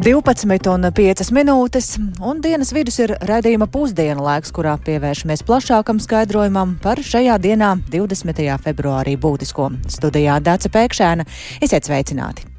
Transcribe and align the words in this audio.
12 0.00 0.66
un 0.72 0.86
5 0.96 1.28
minūtes, 1.36 1.90
un 2.24 2.40
dienas 2.40 2.72
vidus 2.72 2.96
ir 3.04 3.12
redzējuma 3.28 3.68
pusdienu 3.68 4.24
laiks, 4.24 4.48
kurā 4.56 4.78
pievēršamies 4.80 5.44
plašākam 5.44 6.00
skaidrojumam 6.00 6.78
par 6.80 7.04
šajā 7.04 7.36
dienā, 7.36 7.74
20. 7.92 8.40
februārī, 8.64 9.18
būtisko. 9.20 9.68
Studijā 9.92 10.40
Dāca 10.40 10.72
Pēkšēna. 10.72 11.28
Esiet 11.60 11.86
sveicināti! 11.90 12.49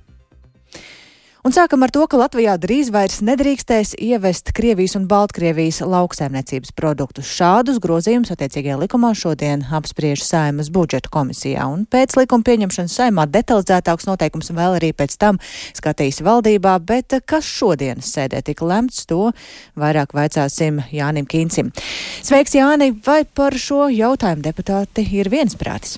Un 1.42 1.50
sākam 1.50 1.82
ar 1.82 1.90
to, 1.90 2.04
ka 2.06 2.20
Latvijā 2.22 2.54
drīz 2.62 2.92
vairs 2.94 3.16
nedrīkstēs 3.26 3.96
ievest 3.98 4.52
Krievijas 4.54 4.94
un 5.00 5.08
Baltkrievijas 5.10 5.80
lauksaimniecības 5.82 6.70
produktus. 6.78 7.32
Šādus 7.34 7.80
grozījumus 7.82 8.30
attiecīgajā 8.36 8.76
likumā 8.84 9.10
šodien 9.18 9.64
apspriež 9.74 10.22
Saimas 10.22 10.70
budžeta 10.70 11.10
komisijā, 11.10 11.66
un 11.66 11.88
pēc 11.90 12.14
likuma 12.20 12.46
pieņemšanas 12.46 13.00
saimā 13.02 13.26
detalizētāks 13.34 14.06
noteikums 14.06 14.54
vēl 14.54 14.78
arī 14.78 14.94
pēc 14.94 15.18
tam 15.18 15.42
skatīs 15.74 16.22
valdībā, 16.22 16.78
bet 16.86 17.18
kas 17.26 17.50
šodienas 17.50 18.14
sēdē 18.14 18.46
tika 18.46 18.70
lemts, 18.70 19.08
to 19.10 19.32
vairāk 19.74 20.14
vaicāsim 20.14 20.84
Jānim 20.94 21.26
Kīncim. 21.26 21.74
Sveiks, 22.22 22.54
Jāni, 22.54 22.94
vai 23.02 23.24
par 23.26 23.58
šo 23.58 23.88
jautājumu 23.90 24.46
deputāti 24.46 25.10
ir 25.18 25.34
viensprātis? 25.34 25.98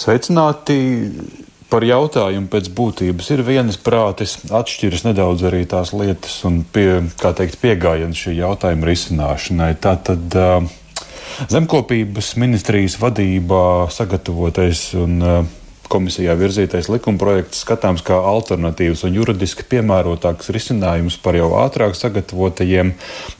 Sveicināti! 0.00 1.44
Par 1.70 1.84
jautājumu 1.86 2.50
pēc 2.52 2.70
būtības 2.76 3.30
ir 3.34 3.42
vienas 3.46 3.78
prātis, 3.80 4.38
atšķiras 4.54 5.06
nedaudz 5.08 5.46
arī 5.48 5.64
tās 5.68 5.92
lietas 5.96 6.38
un 6.48 6.62
pie, 6.72 7.02
teikt, 7.20 7.58
piegājiens 7.62 8.24
šī 8.26 8.36
jautājuma 8.38 8.88
risināšanai. 8.90 9.72
Tātad 9.82 10.38
zemkopības 11.52 12.34
ministrijas 12.40 12.98
vadībā 13.02 13.64
sagatavotais 13.92 14.88
un 14.98 15.20
komisijā 15.90 16.34
virzītais 16.38 16.88
likumprojekts 16.90 17.62
skatāms 17.62 18.02
kā 18.06 18.16
alternatīvs 18.30 19.04
un 19.06 19.14
juridiski 19.16 19.66
piemērotāks 19.70 20.50
risinājums 20.54 21.18
par 21.22 21.38
jau 21.38 21.52
ātrāk 21.60 21.94
sagatavotajiem 21.98 22.92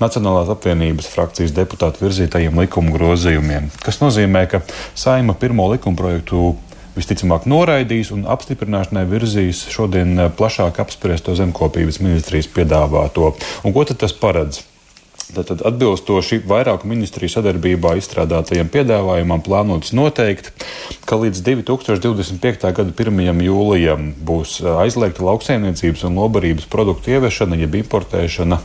Nacionālās 0.03 0.51
apvienības 0.55 1.09
frakcijas 1.11 1.55
deputātu 1.57 2.05
virzītajiem 2.05 2.59
likuma 2.63 2.95
grozījumiem. 2.95 3.71
Tas 3.83 3.99
nozīmē, 4.03 4.47
ka 4.51 4.63
saima 4.95 5.35
pirmo 5.39 5.69
likumprojektu 5.73 6.53
visticamāk 6.97 7.47
noraidīs 7.51 8.13
un 8.15 8.25
apstiprināšanai 8.31 9.05
virzīs 9.11 9.67
šodien 9.73 10.17
eh, 10.19 10.31
plašāk 10.37 10.81
apspriesto 10.83 11.37
zemkopības 11.39 12.01
ministrijas 12.05 12.49
piedāvāto. 12.53 13.35
Un 13.65 13.77
ko 13.77 13.85
tad 13.89 14.03
tas 14.05 14.17
paredz? 14.17 14.65
Tātad 15.27 15.65
atbilstoši 15.67 16.39
vairāku 16.47 16.87
ministriju 16.87 17.33
sadarbībā 17.33 17.97
izstrādātajiem 17.99 18.69
piedāvājumam 18.71 19.41
plānots 19.43 19.91
noteikt, 19.97 20.53
ka 21.03 21.19
līdz 21.19 21.43
2025. 21.49 22.69
gada 22.79 22.95
1. 22.95 23.43
jūlijam 23.49 24.13
būs 24.29 24.61
eh, 24.63 24.71
aizliegta 24.87 25.27
lauksaimniecības 25.27 26.07
un 26.07 26.23
lobarības 26.23 26.71
produktu 26.71 27.17
ieviešana 27.17 27.59
jeb 27.65 27.75
importēšana 27.83 28.61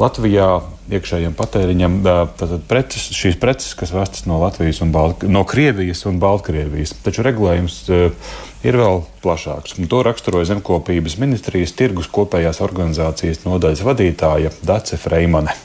Latvijā 0.00 0.48
iekšējiem 0.92 1.34
patēriņam 1.38 1.98
preces, 2.68 3.08
šīs 3.16 3.38
preces, 3.40 3.72
kas 3.78 3.94
vestas 3.94 4.26
no 4.28 4.40
Latvijas 4.42 4.82
un 4.84 4.92
Balt 4.94 5.24
no 5.28 5.44
Krievijas 5.48 6.04
un 6.10 6.20
Baltkrievijas. 6.22 6.96
Taču 7.04 7.24
regulējums 7.24 7.78
ir 7.90 8.80
vēl 8.80 9.04
plašāks. 9.24 9.78
Un 9.80 9.90
to 9.90 10.02
raksturoja 10.04 10.52
Zemkopības 10.52 11.18
ministrijas 11.22 11.76
tirgus 11.76 12.10
kopējās 12.12 12.60
organizācijas 12.64 13.46
nodaļas 13.48 13.86
vadītāja 13.86 14.52
Dace 14.64 15.00
Freimane 15.00 15.56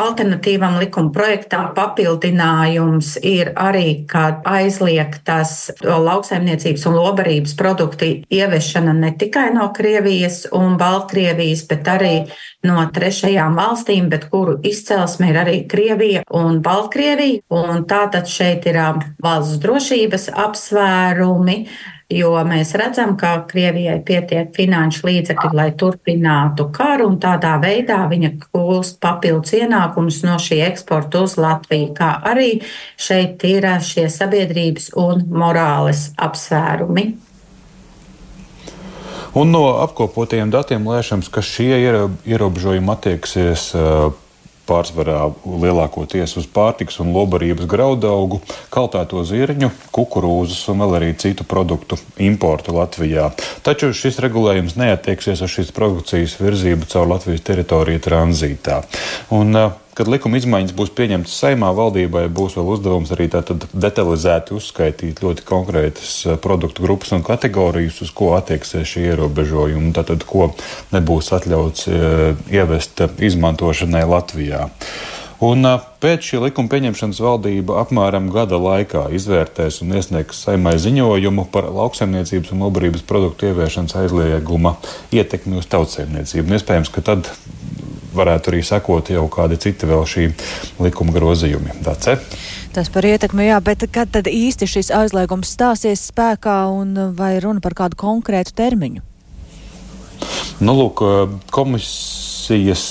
alternatīvam 0.00 0.78
likuma 0.80 1.12
projektam 1.14 1.70
papildinājums 1.76 3.14
ir 3.26 3.52
arī, 3.60 4.04
ka 4.10 4.40
aizliegtas 4.48 5.70
lauksaimniecības 5.84 6.86
un 6.90 6.98
lobarības 6.98 7.54
produktu 7.58 8.10
ieviešana 8.32 8.94
ne 8.96 9.12
tikai 9.20 9.50
no 9.54 9.68
Krievijas 9.76 10.46
un 10.56 10.76
Baltkrievijas, 10.80 11.66
bet 11.70 11.92
arī 11.92 12.14
no 12.66 12.80
trešajām 12.94 13.56
valstīm, 13.58 14.10
bet 14.12 14.26
kuru 14.32 14.58
izcelsme 14.66 15.30
ir 15.30 15.40
arī 15.44 15.56
Krievija 15.68 16.24
un 16.36 16.60
Baltkrievija. 16.64 17.44
Un 17.50 17.86
tātad 17.88 18.28
šeit 18.30 18.66
ir 18.70 18.78
valsts 19.22 19.60
drošības 19.62 20.28
apsvērumi 20.48 21.64
jo 22.10 22.32
mēs 22.46 22.74
redzam, 22.78 23.14
ka 23.18 23.44
Krievijai 23.48 24.00
pietiek 24.06 24.50
finanšu 24.56 25.06
līdzekļi, 25.06 25.50
lai 25.54 25.68
turpinātu 25.78 26.68
karu, 26.74 27.08
un 27.12 27.18
tādā 27.22 27.54
veidā 27.62 28.02
viņa 28.10 28.32
gūst 28.50 29.00
papildus 29.02 29.54
ienākumus 29.60 30.22
no 30.26 30.36
šī 30.42 30.60
eksporta 30.66 31.24
uz 31.24 31.38
Latviju, 31.40 31.92
kā 31.96 32.12
arī 32.32 32.60
šeit 33.00 33.44
ir 33.48 33.68
šie 33.86 34.08
sabiedrības 34.10 34.90
un 34.98 35.26
morāles 35.30 36.10
apsvērumi. 36.18 37.10
Un 39.38 39.52
no 39.54 39.62
apkopotajiem 39.84 40.50
datiem 40.50 40.88
lēšams, 40.90 41.28
ka 41.30 41.42
šie 41.44 41.78
ierobežojumi 42.26 42.90
attieksies 42.90 43.70
pārsvarā 44.70 45.26
lielākoties 45.44 46.36
uz 46.40 46.46
pārtiks 46.50 47.00
un 47.02 47.12
lobarības 47.16 47.68
graudaugu, 47.70 48.40
kaltēto 48.72 49.24
zirņu, 49.26 49.72
kukurūzas 49.94 50.62
un 50.72 50.84
vēl 50.84 50.96
arī 51.00 51.10
citu 51.20 51.46
produktu 51.48 51.98
importu 52.22 52.76
Latvijā. 52.78 53.30
Taču 53.66 53.92
šis 53.96 54.22
regulējums 54.24 54.78
neatieksies 54.80 55.42
uz 55.44 55.58
šīs 55.58 55.74
produkcijas 55.76 56.38
virzību 56.40 56.88
caur 56.90 57.10
Latvijas 57.10 57.46
teritoriju 57.50 58.02
tranzītā. 58.06 58.82
Un, 59.36 59.56
uh, 59.58 59.89
Kad 59.98 60.06
likuma 60.06 60.38
izmaiņas 60.38 60.74
būs 60.78 60.92
pieņemtas 60.94 61.32
saimā, 61.42 61.72
valdībai 61.74 62.28
būs 62.30 62.54
vēl 62.58 62.68
uzdevums 62.76 63.10
arī 63.10 63.26
detalizēti 63.30 64.54
uzskaitīt 64.54 65.22
ļoti 65.24 65.46
konkrētas 65.48 66.12
eh, 66.26 66.36
produktu 66.42 66.84
grupas 66.86 67.10
un 67.16 67.24
kategorijas, 67.26 67.98
uz 68.06 68.12
ko 68.14 68.30
attieksies 68.36 68.86
šie 68.86 69.08
ierobežojumi, 69.10 69.90
tātad 69.96 70.22
ko 70.28 70.52
nebūs 70.94 71.32
atļauts 71.34 71.88
eh, 71.90 72.44
ievest 72.54 73.02
izmantošanai 73.18 74.04
Latvijā. 74.06 74.68
Un 75.40 75.64
eh, 75.66 75.82
pēc 76.04 76.30
šī 76.30 76.44
likuma 76.44 76.70
pieņemšanas 76.70 77.20
valdība 77.24 77.80
apmēram 77.82 78.30
gada 78.30 78.60
laikā 78.62 79.08
izvērtēs 79.18 79.80
un 79.82 79.96
iesniegs 79.98 80.44
saimai 80.44 80.76
ziņojumu 80.78 81.48
par 81.50 81.66
lauksaimniecības 81.66 82.54
un 82.54 82.62
lobarības 82.66 83.02
produktu 83.10 83.50
ieviešanas 83.50 83.96
aizlieguma 84.04 84.76
ietekmi 85.10 85.58
uz 85.58 85.66
tautsēmniecību. 85.72 86.60
Iespējams, 86.60 86.92
ka 86.94 87.02
tad 87.10 87.32
varētu 88.16 88.52
arī 88.52 88.62
sekot 88.66 89.12
jau 89.12 89.26
kādi 89.32 89.58
citi 89.60 89.88
vēl 89.88 90.06
šī 90.08 90.26
likuma 90.82 91.14
grozījumi. 91.14 91.80
Dace? 91.84 92.18
Tas 92.74 92.90
par 92.92 93.06
ietekmi, 93.08 93.48
jā, 93.48 93.58
bet 93.64 93.86
kad 93.90 94.12
tad 94.14 94.28
īsti 94.30 94.68
šis 94.70 94.92
aizliegums 94.94 95.50
stāsies 95.56 96.04
spēkā 96.12 96.62
un 96.70 96.94
vai 97.18 97.34
runa 97.42 97.62
par 97.64 97.74
kādu 97.78 97.98
konkrētu 97.98 98.54
termiņu? 98.58 99.02
Nu, 100.60 100.74
lūk, 100.76 101.00
komisijas, 101.50 102.84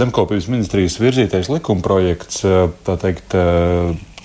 zemkopības 0.00 0.48
ministrijas 0.48 0.96
virzītais 0.98 1.50
likumprojekts, 1.52 2.42
tā 2.86 2.96
teikt, 3.02 3.36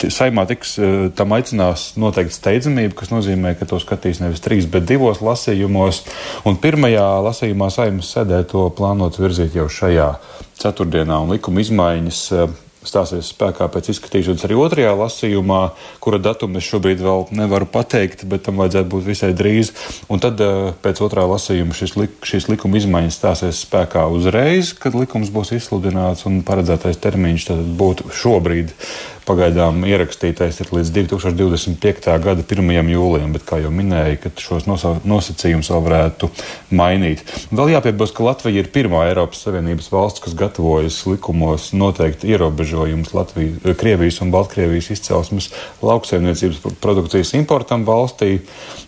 saimā 0.10 0.46
tiks 0.50 0.78
eh, 0.80 1.10
tam 1.16 1.36
aicinās 1.36 1.92
noteikti 2.02 2.38
steidzamība, 2.38 2.96
kas 3.02 3.12
nozīmē, 3.14 3.54
ka 3.60 3.68
to 3.70 3.80
skatīs 3.82 4.22
nevis 4.24 4.44
trīs, 4.44 4.70
bet 4.72 4.88
divos 4.90 5.22
lasījumos. 5.22 6.04
Un 6.48 6.58
pirmajā 6.62 7.06
lasījumā 7.28 7.70
saimas 7.74 8.10
sēdē 8.16 8.44
to 8.50 8.68
plānots 8.78 9.22
virzīt 9.22 9.58
jau 9.60 9.70
šajā 9.70 10.14
ceturtdienā, 10.62 11.22
un 11.24 11.36
likuma 11.36 11.64
izmaiņas 11.64 12.26
eh, 12.38 12.60
stāsies 12.88 13.30
spēkā 13.36 13.68
pēc 13.70 13.92
izskatīšanas 13.94 14.46
arī 14.48 14.58
otrajā 14.58 14.94
lasījumā, 14.98 15.60
kura 16.02 16.18
datumu 16.22 16.58
es 16.58 16.66
šobrīd 16.66 17.04
vēl 17.04 17.28
nevaru 17.38 17.68
pateikt, 17.70 18.26
bet 18.30 18.48
tam 18.48 18.58
vajadzētu 18.62 18.90
būt 18.90 19.06
visai 19.06 19.32
drīz. 19.38 19.72
Un 20.10 20.22
tad 20.24 20.42
eh, 20.42 20.72
pēc 20.82 21.04
otrā 21.06 21.28
lasījuma 21.30 21.78
šis, 21.78 21.96
lik, 22.00 22.18
šīs 22.28 22.50
likuma 22.52 22.82
izmaiņas 22.82 23.22
stāsies 23.22 23.64
spēkā 23.68 24.08
uzreiz, 24.14 24.74
kad 24.74 24.98
likums 24.98 25.34
būs 25.34 25.54
izsludināts 25.60 26.26
un 26.30 26.42
paredzētais 26.48 27.02
termiņš 27.02 27.50
būtu 27.78 28.14
šobrīd 28.22 28.74
pagaidām 29.32 29.86
ierakstītais 29.88 30.60
ir 30.62 30.72
līdz 30.76 30.92
2025. 30.96 32.10
gada 32.24 32.44
1. 32.44 32.90
jūlijam, 32.92 33.32
bet, 33.36 33.46
kā 33.48 33.62
jau 33.62 33.72
minēju, 33.74 34.32
šos 34.42 34.68
nosacījumus 34.68 35.72
vēl 35.72 35.84
varētu 35.86 36.30
mainīt. 36.76 37.24
Vēl 37.54 37.72
jāpiebilst, 37.76 38.16
ka 38.18 38.26
Latvija 38.28 38.64
ir 38.64 38.72
pirmā 38.74 39.06
Eiropas 39.08 39.44
Savienības 39.46 39.88
valsts, 39.94 40.24
kas 40.26 40.36
gatavojas 40.38 41.00
likumos 41.08 41.70
noteikt 41.78 42.26
ierobežojumus 42.28 43.14
Latvijas, 43.16 43.80
Krievijas 43.80 44.20
un 44.26 44.34
Baltkrievijas 44.36 44.92
izcelsmes 44.98 45.52
lauksaimniecības 45.86 46.62
produkcijas 46.84 47.34
importam 47.40 47.86
valstī, 47.88 48.42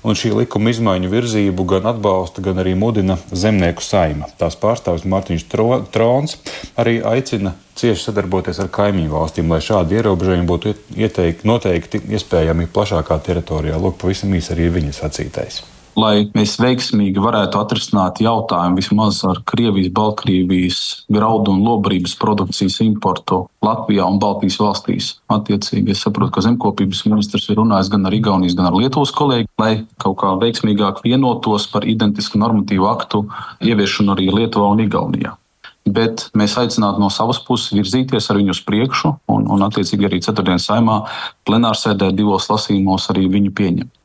un 0.03 0.19
šī 0.19 0.33
likuma 0.41 0.73
izmaiņu 0.73 1.11
virzību 1.13 1.67
gan 1.71 1.87
atbalsta, 1.93 2.43
gan 2.43 2.59
arī 2.63 2.75
mudina 2.79 3.17
zemnieku 3.31 3.85
saima. 3.85 4.27
Tās 4.39 4.59
pārstāvis 4.59 5.07
Mārtiņš 5.07 5.47
Trons 5.93 6.39
arī 6.75 6.99
aicina 7.07 7.55
cieši 7.79 8.09
sadarboties 8.09 8.61
ar 8.63 8.71
kaimiņu 8.73 9.13
valstīm, 9.13 9.51
lai 9.51 9.61
šādi 9.63 9.99
ierobežojumi 9.99 10.49
būtu 10.49 10.73
ieteikti, 10.97 11.47
noteikti 11.49 12.03
iespējami 12.17 12.69
plašākā 12.73 13.19
teritorijā. 13.25 13.79
Lūk, 13.81 13.99
pavisam 14.01 14.33
īsi 14.37 14.53
arī 14.55 14.71
viņa 14.79 14.97
sacītais. 15.01 15.63
lai 15.99 16.25
mēs 16.33 16.55
veiksmīgi 16.61 17.21
varētu 17.21 17.59
atrisināt 17.59 18.21
jautājumu 18.23 18.79
vismaz 18.79 19.19
ar 19.29 19.41
Krievijas, 19.49 19.91
Baltkrievijas 19.93 20.79
graudu 21.13 21.53
un 21.53 21.61
lobarības 21.65 22.15
produkcijas 22.21 22.79
importu 22.85 23.43
Latvijā 23.65 24.07
un 24.09 24.17
Baltijas 24.21 24.57
valstīs. 24.61 25.11
Attiecīgi, 25.33 25.93
es 25.93 26.01
saprotu, 26.01 26.33
ka 26.33 26.45
zemkopības 26.47 27.03
ministrs 27.09 27.45
ir 27.49 27.61
runājis 27.61 27.91
gan 27.93 28.09
ar 28.09 28.17
Igaunijas, 28.17 28.57
gan 28.57 28.71
ar 28.71 28.79
Lietuvas 28.79 29.13
kolēģi, 29.13 29.49
lai 29.61 29.73
kaut 30.01 30.17
kā 30.23 30.33
veiksmīgāk 30.41 31.03
vienotos 31.05 31.69
par 31.69 31.85
identisku 31.85 32.41
normatīvu 32.41 32.89
aktu 32.89 33.25
ieviešanu 33.61 34.17
arī 34.17 34.31
Lietuvā 34.33 34.73
un 34.73 34.85
Igaunijā. 34.87 35.37
Bet 35.83 36.29
mēs 36.37 36.55
aicinātu 36.61 37.01
no 37.03 37.09
savas 37.11 37.41
puses 37.43 37.73
virzīties 37.75 38.29
ar 38.31 38.39
viņu 38.39 38.53
uz 38.55 38.61
priekšu, 38.63 39.09
un, 39.33 39.49
un 39.51 39.65
attiecīgi 39.65 40.07
arī 40.07 40.21
ceturtdienas 40.23 40.69
saimā 40.69 41.01
plenārsēdē 41.47 42.13
divos 42.15 42.47
lasījumos 42.51 43.09
arī 43.11 43.27
viņu 43.33 43.51
pieņemt. 43.57 43.99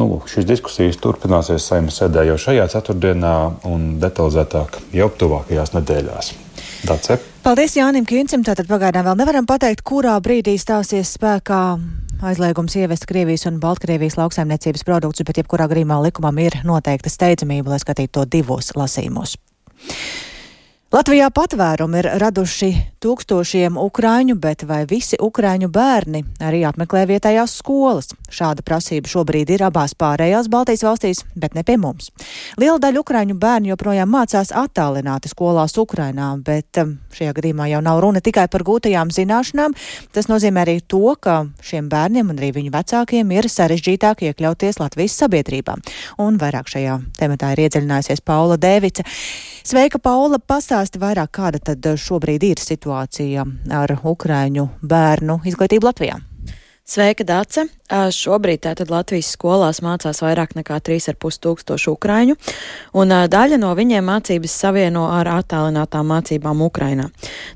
Nu, 0.00 0.06
šīs 0.24 0.46
diskusijas 0.48 0.96
turpināsies 1.02 1.66
saimnes 1.68 1.98
sēdē 2.00 2.24
jau 2.30 2.38
šajā 2.40 2.64
ceturtdienā 2.72 3.34
un 3.68 3.98
detalizētāk 4.00 4.80
jau 4.96 5.10
tuvākajās 5.20 5.74
nedēļās. 5.76 6.32
Dace. 6.88 7.18
Paldies 7.44 7.76
Jānim 7.76 8.06
Kīncim. 8.08 8.42
Tātad 8.46 8.70
pagaidām 8.70 9.04
vēl 9.10 9.20
nevaram 9.20 9.46
pateikt, 9.46 9.84
kurā 9.86 10.16
brīdī 10.24 10.56
stāsies 10.58 11.12
spēkā 11.18 11.60
aizliegums 12.22 12.76
ievest 12.78 13.06
Krievijas 13.10 13.46
un 13.50 13.60
Baltkrievijas 13.62 14.16
lauksaimniecības 14.18 14.86
produktus, 14.86 15.26
bet 15.26 15.42
jebkurā 15.42 15.68
gadījumā 15.70 16.00
likumam 16.06 16.38
ir 16.42 16.60
noteikta 16.66 17.10
steidzamība, 17.10 17.74
lai 17.74 17.82
skatītu 17.82 18.20
to 18.20 18.28
divos 18.38 18.72
lasījumos. 18.78 19.36
Latvijā 20.92 21.30
patvērumi 21.32 22.02
ir 22.02 22.06
raduši 22.20 22.66
tūkstošiem 23.00 23.78
ukrāņu, 23.80 24.34
bet 24.36 24.66
vai 24.68 24.82
visi 24.84 25.16
ukrāņu 25.16 25.70
bērni 25.72 26.20
arī 26.44 26.58
apmeklē 26.68 27.06
vietējās 27.08 27.54
skolas? 27.62 28.10
Šāda 28.28 28.60
prasība 28.60 29.08
šobrīd 29.08 29.54
ir 29.54 29.64
abās 29.64 29.94
pārējās 29.96 30.50
Baltijas 30.52 30.82
valstīs, 30.84 31.22
bet 31.32 31.56
ne 31.56 31.64
pie 31.64 31.78
mums. 31.80 32.10
Liela 32.60 32.76
daļa 32.76 33.00
ukrāņu 33.00 33.36
bērnu 33.40 33.70
joprojām 33.70 34.12
mācās 34.12 34.52
attālināti 34.52 35.32
skolās 35.32 35.78
Ukrainā, 35.80 36.34
bet 36.44 36.82
um, 36.82 36.98
šajā 37.16 37.32
gadījumā 37.40 37.70
jau 37.72 37.80
nav 37.88 38.02
runa 38.04 38.20
tikai 38.20 38.44
par 38.52 38.66
gūtajām 38.68 39.14
zināšanām. 39.16 39.72
Tas 40.12 40.28
nozīmē 40.28 40.66
arī 40.66 40.76
to, 40.84 41.16
ka 41.16 41.38
šiem 41.64 41.88
bērniem 41.88 42.34
un 42.34 42.36
arī 42.36 42.52
viņu 42.58 42.74
vecākiem 42.76 43.32
ir 43.32 43.48
sarežģītāk 43.48 44.26
iekļauties 44.28 44.82
Latvijas 44.84 45.16
sabiedrībā. 45.24 45.78
Un 46.20 46.36
vairāk 46.36 46.68
šajā 46.76 47.00
tematā 47.16 47.54
ir 47.56 47.64
iedziļinājusies 47.64 48.20
Paula 48.28 48.60
Dēvica. 48.60 49.08
Sveika, 49.62 50.00
Paula! 50.02 50.40
Pastāsti 50.42 50.98
vairāk, 50.98 51.30
kāda 51.38 51.60
tad 51.62 51.86
šobrīd 52.02 52.42
ir 52.48 52.58
situācija 52.58 53.44
ar 53.78 53.94
Ukraiņu 54.02 54.66
bērnu 54.82 55.38
izglītību 55.46 55.86
Latvijā. 55.86 56.18
Sveika, 56.82 57.22
Dāce! 57.22 57.68
Šobrīd 57.92 58.62
tātad 58.64 58.88
Latvijas 58.90 59.28
skolās 59.34 59.82
mācās 59.84 60.18
vairāk 60.24 60.54
nekā 60.56 60.78
3,5 60.80 61.36
tūkstoši 61.44 61.90
ukraiņu, 61.92 62.34
un 62.96 63.12
daļa 63.28 63.58
no 63.60 63.68
viņiem 63.76 64.06
mācības 64.08 64.54
savieno 64.64 65.04
ar 65.12 65.28
attālinātām 65.28 66.08
mācībām 66.08 66.64
Ukrainā. 66.64 67.10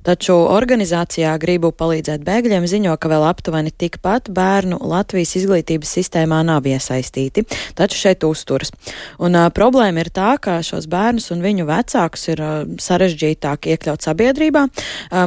Taču 0.05 0.37
organizācijā 0.37 1.33
Gribu 1.41 1.73
palīdzēt 1.73 2.23
bēgļiem 2.27 2.69
ziņo, 2.69 2.93
ka 3.01 3.11
vēl 3.11 3.25
aptuveni 3.27 3.73
tikpat 3.73 4.29
bērnu 4.37 4.79
Latvijas 4.85 5.33
izglītības 5.41 5.95
sistēmā 5.99 6.43
nav 6.47 6.69
iesaistīti, 6.69 7.47
taču 7.75 7.99
šeit 7.99 8.29
uzturas. 8.29 8.71
Un 9.19 9.41
problēma 9.57 10.05
ir 10.05 10.13
tā, 10.13 10.37
ka 10.39 10.59
šos 10.61 10.87
bērnus 10.93 11.33
un 11.33 11.43
viņu 11.43 11.67
vecākus 11.67 12.29
ir 12.35 12.45
sarežģītāk 12.77 13.73
iekļaut 13.73 14.05
sabiedrībā. 14.05 14.69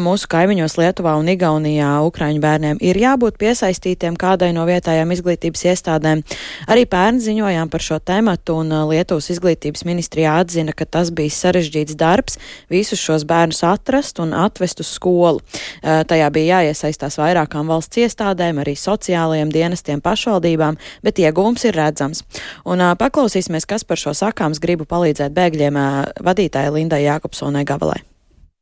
Mūsu 0.06 0.30
kaimiņos 0.30 0.78
Lietuvā 0.80 1.18
un 1.18 1.34
Igaunijā 1.34 1.98
ukraiņu 2.06 2.46
bērniem 2.46 2.84
ir 2.86 3.04
jābūt 3.04 3.42
piesaistītiem 3.42 3.89
kādai 3.98 4.52
no 4.54 4.66
vietējām 4.68 5.12
izglītības 5.16 5.66
iestādēm. 5.72 6.24
Arī 6.70 6.86
pērn 6.90 7.20
ziņojām 7.24 7.70
par 7.70 7.82
šo 7.82 8.00
tematu, 8.00 8.60
un 8.64 8.72
uh, 8.72 8.84
Lietuvas 8.90 9.30
izglītības 9.34 9.86
ministrijā 9.88 10.36
atzina, 10.42 10.74
ka 10.74 10.86
tas 10.86 11.10
bija 11.16 11.34
sarežģīts 11.34 11.98
darbs 12.00 12.38
visus 12.70 13.00
šos 13.00 13.26
bērnus 13.30 13.64
atrast 13.64 14.20
un 14.20 14.34
atvest 14.34 14.84
uz 14.84 14.92
skolu. 14.92 15.40
Uh, 15.40 16.04
tajā 16.10 16.30
bija 16.36 16.60
jāiesaistās 16.60 17.20
vairākām 17.22 17.72
valsts 17.72 18.02
iestādēm, 18.04 18.62
arī 18.62 18.76
sociālajiem 18.76 19.54
dienestiem, 19.54 20.04
pašvaldībām, 20.04 20.78
bet 21.04 21.24
iegūms 21.24 21.66
ir 21.70 21.80
redzams. 21.80 22.26
Un 22.66 22.84
uh, 22.84 22.94
paklausīsimies, 23.00 23.68
kas 23.70 23.88
par 23.88 24.02
šo 24.02 24.14
sakāms 24.18 24.62
gribu 24.62 24.86
palīdzēt 24.90 25.34
bēgļiem 25.36 25.82
vadītāja 26.26 26.76
Lindai 26.76 27.06
Jākopsonai 27.06 27.66
Gavalai. 27.68 28.04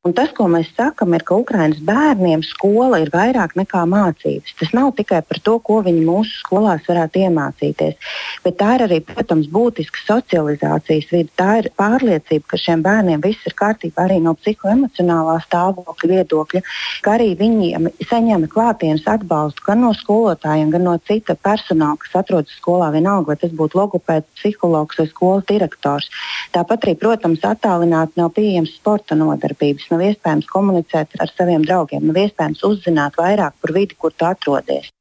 Un 0.07 0.13
tas, 0.15 0.30
ko 0.31 0.45
mēs 0.48 0.69
sakām, 0.71 1.12
ir, 1.18 1.24
ka 1.27 1.36
Ukraiņas 1.42 1.81
bērniem 1.83 2.39
skola 2.48 3.01
ir 3.04 3.09
vairāk 3.12 3.57
nekā 3.59 3.81
mācības. 3.92 4.54
Tas 4.56 4.69
nav 4.71 4.94
tikai 4.95 5.19
par 5.27 5.42
to, 5.44 5.57
ko 5.59 5.81
viņi 5.83 6.06
mūsu 6.07 6.38
skolās 6.45 6.86
varētu 6.88 7.25
iemācīties, 7.25 8.13
bet 8.45 8.56
tā 8.62 8.77
ir 8.77 8.86
arī, 8.86 9.00
protams, 9.04 9.50
būtiska 9.51 10.00
socializācijas 10.06 11.09
vide. 11.12 11.33
Tā 11.36 11.50
ir 11.59 11.68
pārliecība, 11.75 12.45
ka 12.54 12.59
šiem 12.62 12.86
bērniem 12.86 13.25
viss 13.25 13.50
ir 13.50 13.56
kārtībā 13.59 14.06
arī 14.06 14.21
no 14.24 14.31
psihoemocionālā 14.39 15.42
stāvokļa 15.44 16.12
viedokļa, 16.13 16.63
ka 17.04 17.18
arī 17.18 17.33
viņiem 17.42 17.92
saņem 18.07 18.48
klātienes 18.54 19.04
atbalstu 19.12 19.68
gan 19.68 19.83
no 19.83 19.92
skolotājiem, 19.98 20.71
gan 20.71 20.88
no 20.88 20.95
cita 21.04 21.36
personāla, 21.36 22.00
kas 22.06 22.15
atrodas 22.24 22.56
skolā, 22.62 22.94
vienalga, 22.95 23.33
vai 23.33 23.39
tas 23.44 23.51
būtu 23.51 23.81
logopēds, 23.81 24.31
psihologs 24.39 25.04
vai 25.04 25.09
skolas 25.12 25.51
direktors. 25.51 26.07
Tāpat 26.56 26.88
arī, 26.88 26.95
protams, 27.04 27.44
attālināti 27.44 28.21
nav 28.24 28.31
pieejams 28.39 28.77
sporta 28.80 29.19
nodarbības 29.19 29.92
nav 29.97 30.05
iespējams 30.11 30.49
komunicēt 30.51 31.17
ar 31.23 31.33
saviem 31.33 31.65
draugiem, 31.65 32.05
nav 32.05 32.21
iespējams 32.21 32.63
uzzināt 32.69 33.17
vairāk 33.17 33.57
par 33.61 33.73
vidi, 33.73 33.97
kur 33.97 34.13
tu 34.13 34.29
atrodies. 34.29 34.91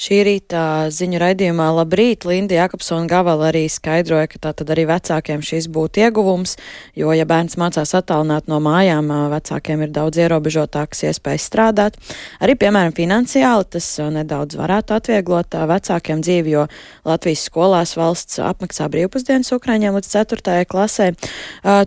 Šī 0.00 0.22
rīta 0.24 0.88
ziņu 0.88 1.18
raidījumā 1.20 1.66
Labrīt 1.76 2.24
Linda 2.24 2.54
Jakobsona 2.56 3.04
Gavala 3.04 3.50
arī 3.50 3.66
skaidroja, 3.68 4.30
ka 4.32 4.38
tātad 4.46 4.70
arī 4.72 4.86
vecākiem 4.88 5.42
šis 5.44 5.66
būtu 5.68 6.00
ieguvums, 6.06 6.54
jo, 6.96 7.10
ja 7.12 7.26
bērns 7.28 7.58
mācās 7.60 7.92
attālināt 7.98 8.48
no 8.48 8.62
mājām, 8.64 9.10
vecākiem 9.28 9.82
ir 9.84 9.92
daudz 9.92 10.22
ierobežotākas 10.22 11.04
iespējas 11.10 11.44
strādāt. 11.50 11.98
Arī, 12.40 12.54
piemēram, 12.62 12.94
finansiāli 12.96 13.66
tas 13.76 13.90
nedaudz 14.14 14.56
varētu 14.56 14.96
atvieglot 14.96 15.58
vecākiem 15.68 16.24
dzīvi, 16.24 16.54
jo 16.56 16.64
Latvijas 17.04 17.44
skolās 17.50 17.92
valsts 18.00 18.40
apmaksā 18.40 18.88
brīvpusdienas 18.96 19.52
Ukraiņiem 19.58 20.00
līdz 20.00 20.10
4. 20.16 20.64
klasē. 20.64 21.10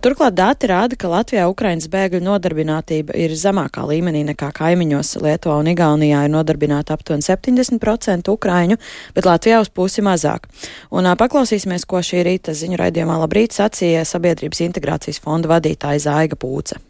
Turklāt 0.06 0.38
dati 0.38 0.70
rāda, 0.70 0.94
ka 0.94 1.10
Latvijā 1.10 1.48
Ukraiņas 1.50 1.90
bēgļu 1.90 2.22
nodarbinātība 2.30 3.18
ir 3.26 3.34
zemākā 3.34 3.82
līmenī 3.90 4.22
nekā 4.30 4.54
kaimiņos 4.54 5.16
Lietuvā 5.26 5.58
un 5.64 5.74
Igaunijā 5.74 6.22
ir 6.28 6.34
nodarbināta 6.38 6.94
aptuveni 6.94 7.26
70%. 7.26 8.03
10% 8.04 8.32
ukraiņu, 8.34 8.78
bet 9.16 9.28
Latvijā 9.28 9.60
uz 9.64 9.70
pusi 9.72 10.04
mazāk. 10.04 10.48
Un 10.94 11.10
paklausīsimies, 11.18 11.86
ko 11.88 12.02
šī 12.04 12.24
rīta 12.28 12.54
ziņu 12.56 12.80
raidījumā 12.80 13.18
labrīt 13.24 13.56
sacīja 13.56 14.04
Sabiedrības 14.08 14.64
integrācijas 14.68 15.22
fonda 15.24 15.50
vadītāja 15.56 16.06
Zaiga 16.08 16.38
Pūce. 16.40 16.80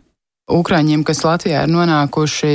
Ukraiņiem, 0.44 1.06
kas 1.08 1.22
Latvijā 1.24 1.62
ir 1.64 1.70
nonākuši, 1.72 2.48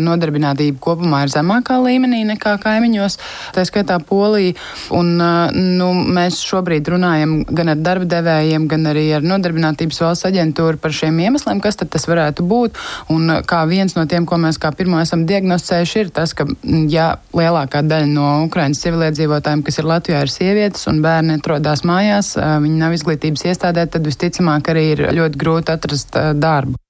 nodarbinātība 0.00 0.78
kopumā 0.80 1.26
ir 1.26 1.32
zemākā 1.34 1.76
līmenī 1.84 2.22
nekā 2.30 2.54
kaimiņos, 2.62 3.18
tā 3.52 3.66
skaitā 3.68 3.98
Polija. 4.00 4.54
Un, 4.96 5.18
nu, 5.52 5.88
mēs 6.16 6.38
šobrīd 6.40 6.88
runājam 6.94 7.34
gan 7.44 7.74
ar 7.74 7.82
darba 7.84 8.08
devējiem, 8.14 8.64
gan 8.70 8.88
arī 8.88 9.02
ar 9.18 9.26
nodarbinātības 9.28 10.00
valsts 10.00 10.28
aģentūru 10.30 10.80
par 10.80 10.96
šiem 10.96 11.18
iemesliem, 11.26 11.60
kas 11.60 11.76
tad 11.76 11.90
tas 11.92 12.08
varētu 12.08 12.46
būt. 12.48 12.80
Un 13.12 13.28
kā 13.44 13.60
viens 13.68 13.92
no 13.98 14.06
tiem, 14.08 14.24
ko 14.24 14.38
mēs 14.40 14.56
kā 14.62 14.72
pirmo 14.72 15.02
esam 15.02 15.26
diagnosticējuši, 15.28 15.98
ir 16.00 16.14
tas, 16.16 16.32
ka, 16.32 16.48
ja 16.88 17.10
lielākā 17.36 17.82
daļa 17.84 18.08
no 18.08 18.30
Ukraiņas 18.46 18.80
civiliedzīvotājiem, 18.86 19.66
kas 19.68 19.82
ir 19.82 19.90
Latvijā, 19.90 20.22
ir 20.24 20.32
sievietes 20.32 20.88
un 20.88 21.04
bērni 21.04 21.36
atrodas 21.36 21.84
mājās, 21.84 22.38
viņi 22.40 22.80
nav 22.80 22.96
izglītības 22.96 23.44
iestādē, 23.52 23.84
tad 23.84 24.08
visticamāk 24.08 24.72
arī 24.72 24.86
ir 24.94 25.04
ļoti 25.20 25.44
grūti 25.44 25.76
atrast 25.76 26.16
darbu. 26.40 26.80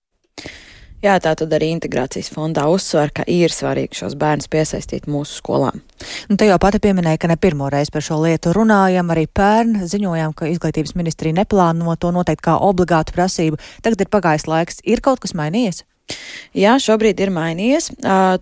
Jā, 1.05 1.19
tā 1.21 1.35
tad 1.37 1.53
arī 1.53 1.67
integrācijas 1.75 2.31
fondā 2.33 2.63
uzsver, 2.73 3.11
ka 3.13 3.27
ir 3.29 3.53
svarīgi 3.53 3.99
šos 3.99 4.15
bērnus 4.17 4.49
piesaistīt 4.49 5.05
mūsu 5.05 5.37
skolām. 5.43 5.83
Nu, 6.31 6.39
te 6.41 6.49
jau 6.49 6.57
pati 6.63 6.81
pieminēja, 6.81 7.21
ka 7.21 7.29
ne 7.29 7.37
pirmo 7.37 7.69
reizi 7.73 7.93
par 7.93 8.07
šo 8.07 8.23
lietu 8.23 8.55
runājam. 8.57 9.13
Arī 9.13 9.27
pērn 9.29 9.83
ziņojām, 9.91 10.33
ka 10.33 10.49
izglītības 10.49 10.97
ministrija 10.97 11.37
neplāno 11.37 11.93
to 12.01 12.13
noteikt 12.15 12.47
kā 12.49 12.57
obligātu 12.57 13.13
prasību. 13.19 13.61
Tagad 13.85 14.07
ir 14.07 14.13
pagājis 14.17 14.49
laiks. 14.49 14.81
Ir 14.89 15.05
kaut 15.05 15.21
kas 15.21 15.37
mainījies? 15.37 15.85
Jā, 16.55 16.77
šobrīd 16.79 17.19
ir 17.19 17.33
mainījies. 17.35 17.89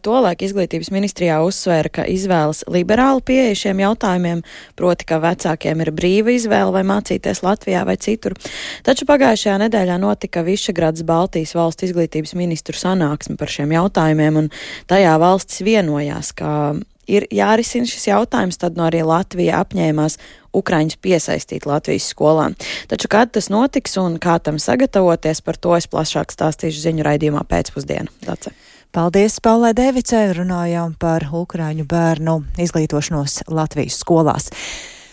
Tolēk 0.05 0.43
izglītības 0.45 0.91
ministrijā 0.93 1.39
uzsvēra, 1.47 1.89
ka 1.89 2.05
izvēlas 2.11 2.61
liberālu 2.69 3.23
pieeja 3.25 3.55
šiem 3.57 3.81
jautājumiem, 3.81 4.43
proti, 4.77 5.07
ka 5.09 5.17
vecākiem 5.23 5.81
ir 5.81 5.93
brīva 5.97 6.35
izvēle 6.35 6.75
vai 6.75 6.85
mācīties 6.91 7.41
Latvijā 7.47 7.87
vai 7.89 7.97
citur. 7.97 8.37
Taču 8.85 9.09
pagājušajā 9.09 9.57
nedēļā 9.65 9.97
notika 10.03 10.45
Višegrads 10.45 11.07
Baltijas 11.09 11.57
valsts 11.57 11.89
izglītības 11.89 12.37
ministru 12.37 12.77
sanāksme 12.77 13.39
par 13.41 13.49
šiem 13.49 13.73
jautājumiem, 13.79 14.43
un 14.45 14.53
tajā 14.93 15.17
valstis 15.23 15.65
vienojās, 15.65 16.35
ka 16.37 16.75
ir 17.11 17.27
jārisina 17.33 17.89
šis 17.89 18.09
jautājums, 18.11 18.59
tad 18.61 18.79
no 18.79 18.87
arī 18.89 19.03
Latvija 19.07 19.63
apņēmās 19.65 20.19
Ukraiņus 20.57 20.99
piesaistīt 21.03 21.67
Latvijas 21.67 22.11
skolām. 22.13 22.57
Taču 22.91 23.11
kad 23.13 23.33
tas 23.35 23.49
notiks 23.53 23.97
un 24.01 24.19
kā 24.23 24.39
tam 24.43 24.61
sagatavoties, 24.63 25.41
par 25.45 25.57
to 25.57 25.75
es 25.79 25.89
plašāk 25.91 26.35
stāstīšu 26.35 26.85
ziņu 26.87 27.07
raidījumā 27.09 27.45
pēcpusdienu. 27.49 28.13
Dace. 28.27 28.55
Paldies, 28.93 29.39
Paulē 29.41 29.71
Devicē, 29.73 30.27
runājām 30.37 30.99
par 31.01 31.25
Ukraiņu 31.33 31.87
bērnu 31.89 32.35
izglītošanos 32.61 33.47
Latvijas 33.49 33.97
skolās. 34.03 34.51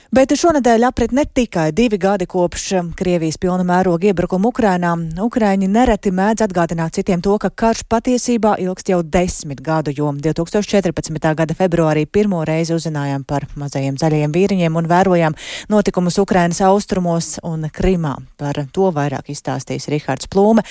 Bet 0.10 0.32
šonadēļ 0.34 0.88
aprit 0.88 1.12
ne 1.14 1.22
tikai 1.22 1.68
divi 1.78 2.00
gadi 2.02 2.26
kopš 2.26 2.64
Krievijas 2.98 3.36
pilna 3.38 3.62
mēroga 3.62 4.08
iebrukuma 4.10 4.50
Ukrainā. 4.50 4.96
Ukraiņi 5.22 5.70
nereti 5.70 6.10
mēdz 6.10 6.48
atgādināt 6.48 6.98
citiem 6.98 7.22
to, 7.22 7.36
ka 7.38 7.52
karš 7.54 7.84
patiesībā 7.86 8.56
ilgst 8.66 8.90
jau 8.90 9.04
desmit 9.06 9.62
gadu, 9.62 9.94
jo 9.94 10.10
2014. 10.10 11.30
gada 11.38 11.54
februārī 11.54 12.08
pirmo 12.10 12.42
reizi 12.42 12.74
uzzinājām 12.74 13.22
par 13.30 13.46
mazajiem 13.54 14.02
zaļajiem 14.02 14.34
vīriņiem 14.34 14.82
un 14.82 14.90
vērojām 14.90 15.40
notikumus 15.70 16.18
Ukrainas 16.18 16.66
austrumos 16.66 17.36
un 17.46 17.70
Krimā. 17.70 18.18
Par 18.42 18.66
to 18.74 18.90
vairāk 18.90 19.30
izstāstīs 19.30 19.92
Rihards 19.94 20.26
Plūme. 20.26 20.66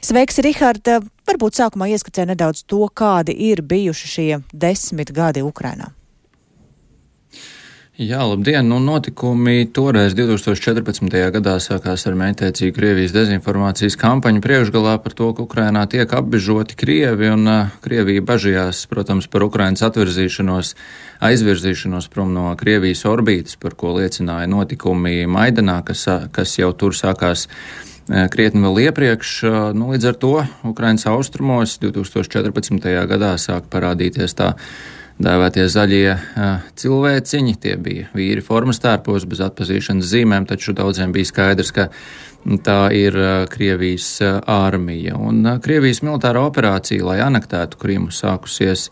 Sveiks, 0.00 0.40
Rihard! 0.40 0.96
Varbūt 1.28 1.60
sākumā 1.60 1.92
ieskicē 1.92 2.24
nedaudz 2.32 2.64
to, 2.64 2.86
kādi 2.88 3.36
ir 3.52 3.60
bijuši 3.60 4.14
šie 4.16 4.30
desmit 4.50 5.12
gadi 5.12 5.44
Ukrainā. 5.44 5.92
Jā, 8.02 8.24
labdien! 8.26 8.66
Nu, 8.66 8.80
notikumi 8.82 9.68
toreiz 9.70 10.16
2014. 10.18 11.06
gadā 11.36 11.52
sākās 11.62 12.02
ar 12.10 12.16
mētiecīgu 12.18 12.74
Krievijas 12.74 13.12
dezinformācijas 13.14 13.94
kampaņu 14.00 14.40
priekšgalā 14.42 14.96
par 15.04 15.14
to, 15.14 15.28
ka 15.36 15.44
Ukrainā 15.44 15.84
tiek 15.86 16.10
apbežoti 16.18 16.74
Krievi, 16.80 17.28
un 17.30 17.46
uh, 17.46 17.68
Krievija 17.84 18.24
bažījās, 18.26 18.80
protams, 18.90 19.28
par 19.30 19.44
Ukrainas 19.46 19.84
atvirzīšanos, 19.86 20.72
aizvirzīšanos 21.28 22.08
prom 22.10 22.32
no 22.34 22.48
Krievijas 22.58 23.04
orbītas, 23.06 23.54
par 23.62 23.76
ko 23.78 23.92
liecināja 24.00 24.50
notikumi 24.50 25.28
Maidanā, 25.30 25.78
kas, 25.86 26.02
kas 26.34 26.56
jau 26.58 26.72
tur 26.74 26.98
sākās 26.98 27.46
krietni 28.34 28.64
vēl 28.64 28.88
iepriekš. 28.88 29.36
Nu, 29.78 29.92
līdz 29.92 30.08
ar 30.10 30.18
to 30.18 30.32
Ukrainas 30.72 31.06
austrumos 31.06 31.76
2014. 31.84 32.90
gadā 33.14 33.36
sāk 33.38 33.70
parādīties 33.70 34.34
tā 34.42 34.56
dēvētie 35.22 35.68
zaļie 35.70 36.16
cilvēciņi. 36.82 37.54
Tie 37.62 37.76
bija 37.80 38.10
vīri 38.16 38.44
formas 38.44 38.82
tērpos 38.82 39.26
bez 39.30 39.42
atpazīšanas 39.46 40.10
zīmēm, 40.12 40.46
taču 40.50 40.74
daudziem 40.76 41.14
bija 41.14 41.30
skaidrs, 41.30 41.72
ka 41.74 41.88
tā 42.66 42.78
ir 42.96 43.16
Krievijas 43.52 44.16
armija. 44.50 45.16
Un 45.18 45.46
Krievijas 45.62 46.02
militārā 46.02 46.42
operācija, 46.48 47.04
lai 47.06 47.20
anektētu 47.22 47.78
Krimu, 47.80 48.10
sākusies 48.14 48.88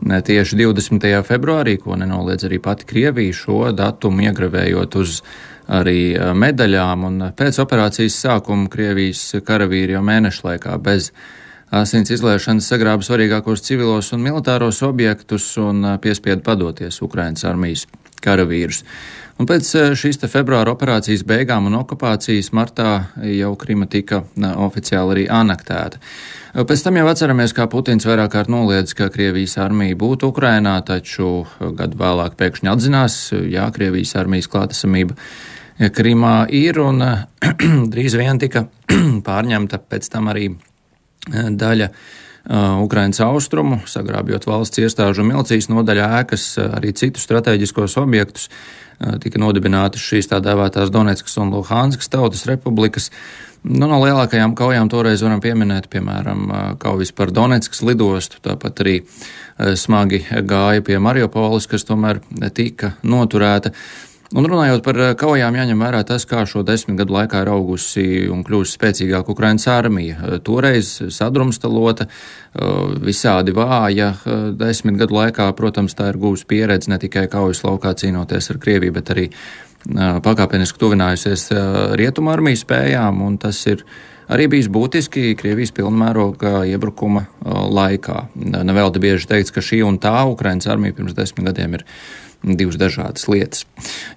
tieši 0.00 0.58
20. 0.60 1.08
februārī, 1.24 1.76
ko 1.80 1.96
nenoliedz 1.96 2.48
arī 2.48 2.60
pati 2.62 2.88
Krievija, 2.88 3.36
šo 3.36 3.60
datumu 3.76 4.26
iegravējot 4.28 4.98
uz 5.00 5.20
arī 5.66 6.14
medaļām, 6.14 7.08
un 7.08 7.24
pēc 7.36 7.58
operācijas 7.64 8.20
sākuma 8.26 8.70
Krievijas 8.70 9.32
karavīri 9.46 9.96
jau 9.96 10.04
mēnešu 10.06 10.46
laikā 10.46 10.76
bez 10.78 11.10
Asins 11.74 12.12
izliešanas 12.14 12.68
sagrāba 12.70 13.02
svarīgākos 13.02 13.64
civilos 13.66 14.12
un 14.14 14.22
militāros 14.22 14.84
objektus 14.86 15.48
un 15.58 15.82
piespiedu 16.02 16.44
padoties 16.46 17.00
Ukrainas 17.02 17.42
armijas 17.44 17.88
karavīrus. 18.22 18.84
Un 19.36 19.48
pēc 19.50 19.68
šīs 19.98 20.22
februāra 20.30 20.72
operācijas 20.72 21.24
beigām 21.26 21.66
un 21.68 21.74
okupācijas 21.82 22.52
martā 22.56 22.92
jau 23.28 23.50
Krima 23.58 23.88
tika 23.90 24.22
oficiāli 24.38 25.12
arī 25.16 25.24
anektēta. 25.28 25.98
Pēc 26.56 26.84
tam 26.86 26.96
jau 26.96 27.08
atceramies, 27.10 27.52
kā 27.52 27.66
Putins 27.68 28.06
vairāk 28.08 28.30
kārt 28.32 28.52
noliedz, 28.52 28.94
ka 28.96 29.10
Krievijas 29.12 29.58
armija 29.60 29.98
būtu 29.98 30.30
Ukrainā, 30.30 30.78
taču 30.86 31.44
gadu 31.58 32.00
vēlāk 32.00 32.38
pēkšņi 32.38 32.72
atzinās, 32.72 33.18
jā, 33.50 33.66
Krievijas 33.74 34.14
armijas 34.22 34.48
klātesamība 34.54 35.18
Krimā 35.76 36.46
ir 36.56 36.80
un 36.80 37.04
drīz 37.92 38.16
vien 38.16 38.40
tika 38.40 38.64
pārņemta 39.28 39.82
pēc 39.84 40.08
tam 40.14 40.32
arī 40.32 40.54
daļa 41.32 41.90
Ukrainas 42.82 43.18
austrumu, 43.24 43.80
sagrābjot 43.90 44.46
valsts 44.46 44.78
iestāžu 44.78 45.24
milicijas 45.26 45.66
nodaļā 45.72 46.10
ēkas, 46.20 46.44
arī 46.78 46.92
citus 46.94 47.26
strateģiskos 47.26 47.96
objektus. 47.98 48.50
Tika 48.96 49.40
nodibinātas 49.42 50.00
šīs 50.00 50.30
tā 50.30 50.38
dēvētās 50.40 50.92
Donetskas 50.94 51.34
un 51.42 51.50
Luhānskas 51.52 52.08
tautas 52.08 52.46
republikas. 52.48 53.10
Nu, 53.66 53.88
no 53.90 53.98
lielākajām 53.98 54.54
kaujām 54.56 54.88
toreiz 54.88 55.24
varam 55.26 55.42
pieminēt, 55.42 55.90
piemēram, 55.90 56.46
kaujas 56.80 57.10
par 57.12 57.32
Donetskas 57.34 57.82
lidostu, 57.82 58.38
tāpat 58.46 58.84
arī 58.84 58.96
smagi 59.76 60.22
gāja 60.46 60.84
pie 60.86 61.00
Mariupolis, 61.02 61.66
kas 61.68 61.84
tomēr 61.88 62.22
tika 62.54 62.94
noturēta. 63.02 63.74
Un 64.34 64.42
runājot 64.50 64.82
par 64.82 64.96
eh, 64.98 65.12
kaujām, 65.18 65.54
jāņem 65.54 65.82
vērā 65.84 66.00
tas, 66.06 66.24
kā 66.26 66.40
šo 66.50 66.64
desmit 66.66 66.98
gadu 66.98 67.14
laikā 67.14 67.44
ir 67.44 67.50
augusi 67.52 68.06
un 68.32 68.42
kļūst 68.46 68.74
spēcīgāka 68.74 69.30
Ukrainas 69.30 69.68
armija. 69.70 70.16
Eh, 70.18 70.40
toreiz 70.42 70.96
sadrumstalota, 71.14 72.08
eh, 72.08 72.72
visādi 73.06 73.54
vāja. 73.54 74.10
Desmit 74.58 74.98
gadu 74.98 75.20
laikā, 75.20 75.46
protams, 75.54 75.94
tā 75.94 76.08
ir 76.10 76.18
gūst 76.18 76.48
pieredzi 76.50 76.90
ne 76.90 76.98
tikai 76.98 77.28
kaujas 77.30 77.62
laukā 77.62 77.94
cīnoties 77.94 78.50
ar 78.50 78.58
Krieviju, 78.58 78.96
bet 78.98 79.14
arī 79.14 79.30
pakāpeniski 79.86 80.80
tuvinājusies 80.80 81.44
rietumu 81.94 82.32
armijas 82.32 82.64
spējām, 82.64 83.20
un 83.22 83.36
tas 83.38 83.60
ir 83.70 83.84
arī 84.26 84.48
bijis 84.50 84.66
būtiski 84.66 85.36
Krievijas 85.38 85.70
pilnmēroga 85.76 86.64
iebrukuma 86.66 87.28
laikā. 87.46 88.24
Nevelti 88.34 88.98
bieži 88.98 89.30
teikts, 89.30 89.54
ka 89.54 89.62
šī 89.62 89.84
un 89.86 90.00
tā 90.02 90.16
Ukrainas 90.26 90.66
armija 90.66 90.96
pirms 90.96 91.14
desmit 91.14 91.46
gadiem 91.46 91.78
ir 91.78 91.86
divas 92.42 92.76
dažādas 92.78 93.26
lietas. 93.28 93.64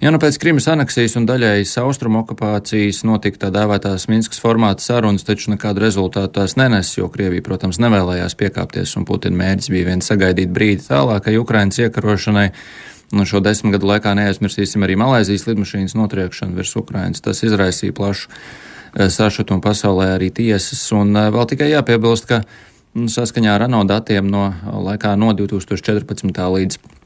Ja 0.00 0.10
nu 0.12 0.20
pēc 0.22 0.38
Krimas 0.40 0.68
aneksijas 0.70 1.16
un 1.18 1.26
daļējas 1.28 1.76
austrumu 1.82 2.20
okupācijas 2.22 3.02
notika 3.08 3.46
tā 3.46 3.50
dēvētās 3.54 4.06
Minskas 4.10 4.42
formāta 4.42 4.84
sarunas, 4.84 5.24
taču 5.26 5.54
nekādu 5.54 5.82
rezultātu 5.82 6.36
tās 6.38 6.56
nenes, 6.60 6.92
jo 6.98 7.08
Krievija, 7.12 7.44
protams, 7.46 7.80
nevēlējās 7.82 8.36
piekāpties, 8.38 8.94
un 9.00 9.08
Putina 9.08 9.40
mērķis 9.40 9.72
bija 9.74 9.90
vien 9.90 10.04
sagaidīt 10.04 10.54
brīdi 10.54 10.86
tālākai 10.86 11.36
Ukrainas 11.40 11.80
iekarošanai. 11.82 12.50
Un 13.10 13.26
šo 13.26 13.40
desmit 13.42 13.74
gadu 13.74 13.88
laikā 13.90 14.12
neaizmirsīsim 14.14 14.84
arī 14.86 14.94
Malaisijas 15.00 15.48
lidmašīnas 15.48 15.96
notriekšanu 15.98 16.54
virs 16.54 16.76
Ukrainas. 16.78 17.24
Tas 17.24 17.42
izraisīja 17.42 17.96
plašu 17.96 18.30
eh, 18.30 19.08
sašutumu 19.10 19.64
pasaulē 19.64 20.12
arī 20.14 20.30
tiesas, 20.30 20.84
un 20.94 21.10
eh, 21.18 21.26
vēl 21.34 21.50
tikai 21.50 21.72
jāpiebilst, 21.72 22.30
ka 22.30 22.44
mm, 22.44 23.10
saskaņā 23.10 23.56
ar 23.56 23.66
ANO 23.66 23.82
datiem 23.90 24.30
no 24.30 24.52
laikā 24.86 25.16
no 25.18 25.34
2014. 25.34 26.38
līdz 26.54 26.99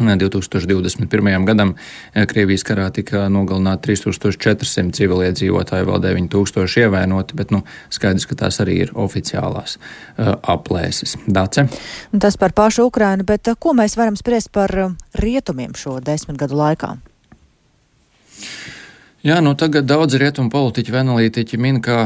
2021. 0.00 1.44
gadam 1.48 1.74
eh, 1.74 2.26
Krievijas 2.26 2.64
karā 2.66 2.88
tika 2.94 3.26
nogalināti 3.32 3.92
3400 3.92 4.94
civiliedzīvotāji, 4.98 5.88
vēl 5.88 6.00
9000 6.06 6.84
ievainoti, 6.84 7.36
bet 7.38 7.52
nu, 7.54 7.62
skaidrs, 7.90 8.28
ka 8.28 8.38
tās 8.44 8.60
arī 8.62 8.80
ir 8.86 8.94
oficiālās 8.98 9.78
uh, 9.78 10.34
aplēses. 10.42 11.16
Dace? 11.26 11.66
Tas 12.20 12.38
par 12.40 12.54
pašu 12.56 12.88
Ukrainu, 12.88 13.26
bet 13.28 13.50
uh, 13.50 13.58
ko 13.58 13.74
mēs 13.76 13.98
varam 13.98 14.16
spriest 14.18 14.52
par 14.54 14.74
uh, 14.78 14.96
rietumiem 15.18 15.74
šo 15.78 15.98
desmit 16.04 16.38
gadu 16.40 16.58
laikā? 16.58 16.96
Jā, 19.26 19.40
nu 19.42 19.50
tagad 19.58 19.82
daudz 19.90 20.14
rietumu 20.14 20.46
politiķi 20.52 20.92
un 20.92 20.96
analītiķi 21.00 21.58
min, 21.58 21.80
ka 21.82 22.04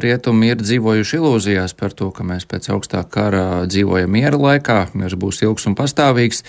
rietumi 0.00 0.48
ir 0.48 0.62
dzīvojuši 0.62 1.18
ilūzijās 1.18 1.76
par 1.76 1.92
to, 1.92 2.08
ka 2.08 2.24
mēs 2.24 2.48
pēc 2.48 2.70
augstākā 2.72 3.10
kara 3.12 3.42
dzīvojam 3.68 4.08
miera 4.10 4.40
laikā, 4.40 4.78
miers 4.96 5.12
būs 5.12 5.42
ilgs 5.44 5.68
un 5.68 5.76
pastāvīgs 5.76 6.40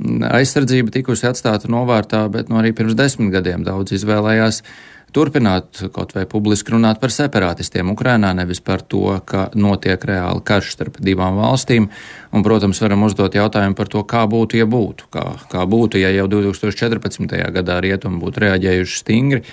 aizsardzība 0.00 0.94
tikusi 0.94 1.28
atstāta 1.28 1.70
novārtā, 1.70 2.24
bet 2.32 2.50
no 2.50 2.56
nu, 2.56 2.62
arī 2.62 2.74
pirms 2.76 2.96
desmit 2.98 3.32
gadiem 3.34 3.62
daudz 3.66 3.94
izvēlējās 3.94 4.62
turpināt 5.14 5.78
kaut 5.94 6.12
vai 6.16 6.24
publiski 6.26 6.74
runāt 6.74 6.98
par 7.02 7.12
separātistiem 7.14 7.92
Ukrainā, 7.92 8.32
nevis 8.34 8.60
par 8.64 8.82
to, 8.82 9.20
ka 9.26 9.46
notiek 9.54 10.02
reāli 10.10 10.42
karš 10.46 10.72
starp 10.74 10.98
divām 10.98 11.38
valstīm. 11.38 11.86
Un, 12.34 12.42
protams, 12.46 12.80
varam 12.82 13.06
uzdot 13.06 13.36
jautājumu 13.38 13.78
par 13.78 13.90
to, 13.92 14.02
kā 14.10 14.24
būtu, 14.30 14.58
ja 14.58 14.66
būtu. 14.70 15.06
Kā, 15.14 15.24
kā 15.52 15.62
būtu, 15.70 16.00
ja 16.02 16.10
jau 16.16 16.26
2014. 16.32 17.36
gadā 17.54 17.78
rietumi 17.84 18.18
būtu 18.22 18.42
reaģējuši 18.46 19.00
stingri, 19.04 19.44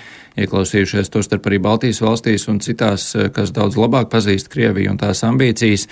ieklausījušies 0.42 1.12
to 1.14 1.22
starp 1.22 1.46
arī 1.46 1.62
Baltijas 1.62 2.02
valstīs 2.02 2.48
un 2.50 2.58
citās, 2.64 3.12
kas 3.34 3.54
daudz 3.54 3.78
labāk 3.78 4.10
pazīst 4.10 4.50
Krieviju 4.50 4.96
un 4.96 5.00
tās 5.02 5.22
ambīcijas. 5.28 5.86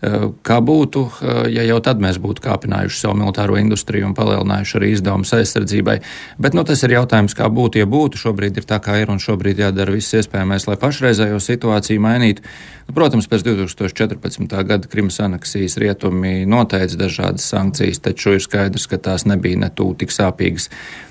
Eh, 0.00 0.30
kā 0.40 0.62
būtu, 0.64 1.00
eh, 1.20 1.50
ja 1.52 1.62
jau 1.68 1.76
tad 1.84 1.98
mēs 2.00 2.16
būtu 2.16 2.40
kāpinājuši 2.40 3.02
savu 3.02 3.18
militāro 3.20 3.58
industriju 3.60 4.06
un 4.08 4.14
palielinājuši 4.16 4.76
arī 4.78 4.88
izdevumus 4.94 5.32
aizsardzībai. 5.36 6.00
Bet 6.40 6.54
nu, 6.56 6.64
tas 6.64 6.80
ir 6.82 6.94
jautājums, 6.94 7.34
kā 7.36 7.50
būtu, 7.52 7.76
ja 7.82 7.84
būtu. 7.84 8.16
Šobrīd 8.16 8.56
ir 8.56 8.64
tā, 8.64 8.80
kā 8.80 8.96
ir, 8.96 9.10
un 9.12 9.20
šobrīd 9.20 9.60
jādara 9.60 9.92
viss 9.92 10.16
iespējamais, 10.16 10.64
lai 10.66 10.76
pašreizējo 10.80 11.36
situāciju 11.36 12.00
mainītu. 12.00 12.40
Nu, 12.88 12.94
protams, 12.94 13.28
pēc 13.28 13.44
2014. 13.44 14.64
gada 14.64 14.88
Krimas 14.88 15.20
aneksijas 15.20 15.76
rietumi 15.76 16.46
noteica 16.46 16.96
dažādas 16.96 17.44
sankcijas, 17.44 18.00
taču 18.00 18.38
ir 18.38 18.40
skaidrs, 18.40 18.88
ka 18.88 18.96
tās 18.96 19.26
nebija 19.28 19.58
ne 19.58 19.68
tūlīt 19.68 19.98
tik 20.00 20.16
sāpīgas, 20.16 20.70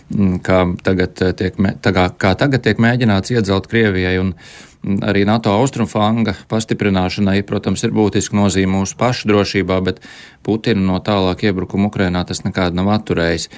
mm, 0.09 0.41
kā 0.41 0.65
tagad 0.81 1.13
tiek, 1.13 1.53
tā 1.55 1.93
kā, 1.93 2.09
kā 2.17 2.33
tagad 2.33 2.65
tiek 2.65 2.81
mēģināts 2.81 3.37
iedzelt 3.37 3.69
Krievijai. 3.69 4.17
Un, 4.17 4.33
Arī 4.79 5.25
NATO 5.27 5.51
austrumflanga 5.59 6.37
pastiprināšanai, 6.47 7.41
protams, 7.43 7.83
ir 7.83 7.91
būtiska 7.91 8.37
nozīme 8.37 8.77
mūsu 8.77 8.95
pašu 8.99 9.27
drošībā, 9.27 9.79
bet 9.83 9.99
Putina 10.45 10.79
no 10.79 11.01
tālāk 11.03 11.43
iebrukuma 11.49 11.89
Ukrainā 11.91 12.23
tas 12.27 12.45
nekādu 12.45 12.79
nav 12.79 12.93
atturējis. 12.95 13.49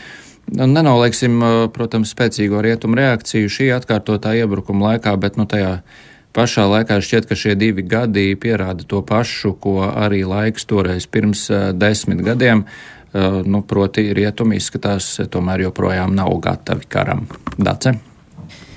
Nenolieksim, 0.57 1.37
protams, 1.75 2.15
spēcīgo 2.15 2.63
rietumu 2.65 2.97
reakciju 2.97 3.51
šī 3.53 3.69
atkārtotā 3.77 4.33
iebrukuma 4.41 4.95
laikā, 4.95 5.13
bet 5.21 5.37
nu, 5.37 5.45
tajā 5.45 5.83
pašā 6.33 6.65
laikā 6.73 6.97
šķiet, 7.05 7.29
ka 7.29 7.37
šie 7.37 7.53
divi 7.59 7.85
gadi 7.85 8.31
pierāda 8.33 8.87
to 8.87 9.03
pašu, 9.05 9.53
ko 9.61 9.77
arī 9.85 10.23
laiks 10.25 10.65
toreiz 10.65 11.05
pirms 11.05 11.45
desmit 11.77 12.25
gadiem 12.25 12.65
nu, 13.45 13.61
proti 13.67 14.09
rietumi 14.17 14.57
izskatās 14.57 15.19
tomēr 15.29 15.67
joprojām 15.67 16.15
nav 16.17 16.33
gatavi 16.41 16.89
karam. 16.89 17.27
Dace? 17.59 17.99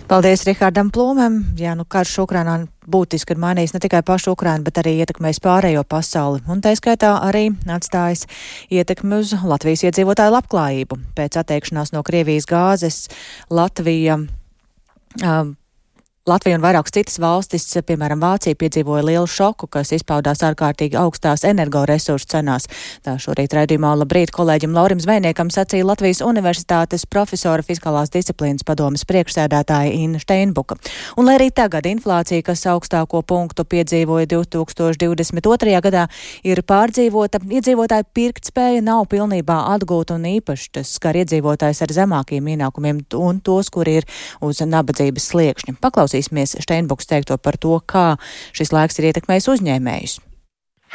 Paldies 0.04 0.42
Rihardam 0.44 0.90
Plūmēm. 0.92 1.38
Jā, 1.56 1.72
nu 1.78 1.86
karš 1.88 2.18
Ukrainā 2.26 2.58
būtiski 2.90 3.32
ir 3.32 3.38
mainījis 3.40 3.72
ne 3.72 3.80
tikai 3.80 4.02
pašu 4.04 4.34
Ukrainu, 4.34 4.66
bet 4.66 4.76
arī 4.82 4.98
ietekmējis 5.00 5.40
pārējo 5.40 5.80
pasauli, 5.88 6.42
un 6.50 6.60
tā 6.64 6.74
skaitā 6.76 7.14
arī 7.24 7.46
atstājis 7.72 8.26
ietekmi 8.68 9.22
uz 9.22 9.32
Latvijas 9.40 9.86
iedzīvotāju 9.88 10.36
labklājību. 10.36 11.00
Pēc 11.16 11.40
atteikšanās 11.40 11.94
no 11.96 12.04
Krievijas 12.04 12.44
gāzes 12.50 13.00
Latvija. 13.48 14.20
Um, 15.24 15.56
Latvija 16.24 16.56
un 16.56 16.62
vairākas 16.64 16.94
citas 16.96 17.18
valstis, 17.20 17.66
piemēram, 17.84 18.16
Vācija, 18.16 18.56
piedzīvoja 18.56 19.02
lielu 19.04 19.26
šoku, 19.28 19.66
kas 19.68 19.90
izpaudās 19.92 20.40
ārkārtīgi 20.46 20.96
augstās 20.96 21.42
energoresursu 21.44 22.30
cenās. 22.30 22.64
Tā 23.04 23.18
šorīt 23.20 23.52
raidījumā 23.52 23.90
labrīt 24.00 24.32
kolēģim 24.32 24.72
Laurim 24.72 25.02
Zvejniekam 25.04 25.50
sacīja 25.52 25.84
Latvijas 25.84 26.22
Universitātes 26.24 27.04
profesora 27.04 27.60
fiskālās 27.60 28.08
disciplīnas 28.14 28.64
padomas 28.64 29.04
priekšsēdētāja 29.04 29.90
Inna 29.98 30.22
Steinbuka. 30.22 30.78
Un 31.20 31.28
lai 31.28 31.34
arī 31.36 31.50
tagad 31.52 31.84
inflācija, 31.90 32.40
kas 32.48 32.64
augstāko 32.72 33.20
punktu 33.20 33.68
piedzīvoja 33.68 34.24
2022. 34.32 35.76
gadā, 35.90 36.06
ir 36.40 36.64
pārdzīvota, 36.64 37.42
iedzīvotāju 37.44 38.08
pirktspēja 38.16 38.80
nav 38.88 39.10
pilnībā 39.12 39.58
atgūta 39.74 40.16
un 40.16 40.24
īpaši 40.32 40.72
tas 40.80 40.96
skar 40.96 41.20
iedzīvotājs 41.20 41.84
ar 41.84 41.94
zemākiem 42.00 42.48
ienākumiem 42.56 43.04
un 43.20 43.44
tos, 43.44 43.68
kuri 43.68 44.00
ir 44.00 44.10
uz 44.40 44.64
nabadzības 44.64 45.30
sliekšņa. 45.34 45.78
Paklaus 45.84 46.13
Paklausīsimies 46.14 46.54
Steinbuks 46.62 47.08
teikto 47.10 47.34
par 47.42 47.58
to, 47.58 47.74
kā 47.90 48.14
šis 48.54 48.70
laiks 48.70 49.00
ir 49.00 49.10
ietekmējis 49.10 49.50
uzņēmējus. 49.50 50.20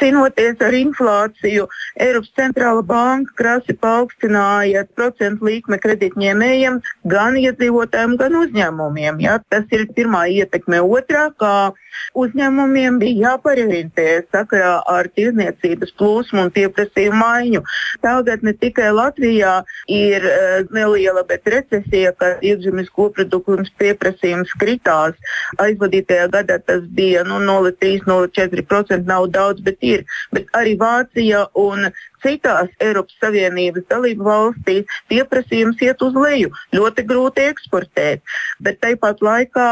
Cīnoties 0.00 0.62
ar 0.64 0.76
inflāciju, 0.76 1.66
Eiropas 2.00 2.32
centrāla 2.38 2.82
banka 2.86 3.34
krasi 3.36 3.76
paaugstināja 3.76 4.86
procentu 4.96 5.50
likme 5.50 5.76
kredītņēmējiem, 5.82 6.80
gan 7.12 7.36
iedzīvotājiem, 7.40 8.16
gan 8.20 8.38
uzņēmumiem. 8.44 9.20
Ja? 9.26 9.38
Tas 9.52 9.68
ir 9.76 9.86
pirmā 9.96 10.26
ietekme. 10.32 10.80
Otrā, 10.80 11.28
kā 11.40 11.72
uzņēmumiem 12.18 12.98
bija 13.00 13.30
jāparientējas 13.30 14.28
sakarā 14.32 14.72
ar 14.88 15.08
tirdzniecības 15.16 15.92
plūsmu 15.98 16.46
un 16.46 16.52
pieprasījumu 16.54 17.20
maiņu. 17.20 17.62
Tagad 18.04 18.44
ne 18.46 18.54
tikai 18.56 18.90
Latvijā 18.94 19.60
ir 19.90 20.24
uh, 20.26 20.72
neliela, 20.74 21.24
bet 21.28 21.48
recesija, 21.50 22.14
ka 22.16 22.32
iekšzemes 22.40 22.90
koprodukts 22.96 23.72
pieprasījums 23.80 24.54
kritās. 24.60 25.18
Aizvadītajā 25.62 26.28
gadā 26.32 26.60
tas 26.64 26.84
bija 26.96 27.24
nu, 27.28 27.40
0,3-0,4% 27.44 29.06
nav 29.08 29.28
daudz, 29.34 29.62
bet 29.66 29.78
ir. 29.94 30.04
Bet 30.34 30.50
arī 30.60 30.76
Vācija 30.80 31.46
un 31.60 31.90
Citās 32.24 32.70
Eiropas 32.82 33.16
Savienības 33.22 33.86
dalību 33.90 34.26
valstīs 34.26 35.00
pieprasījums 35.10 35.80
iet 35.84 36.02
uz 36.04 36.16
leju. 36.16 36.50
Ļoti 36.76 37.04
grūti 37.08 37.46
eksportēt, 37.50 38.22
bet 38.60 38.80
tāpat 38.84 39.22
laikā 39.24 39.68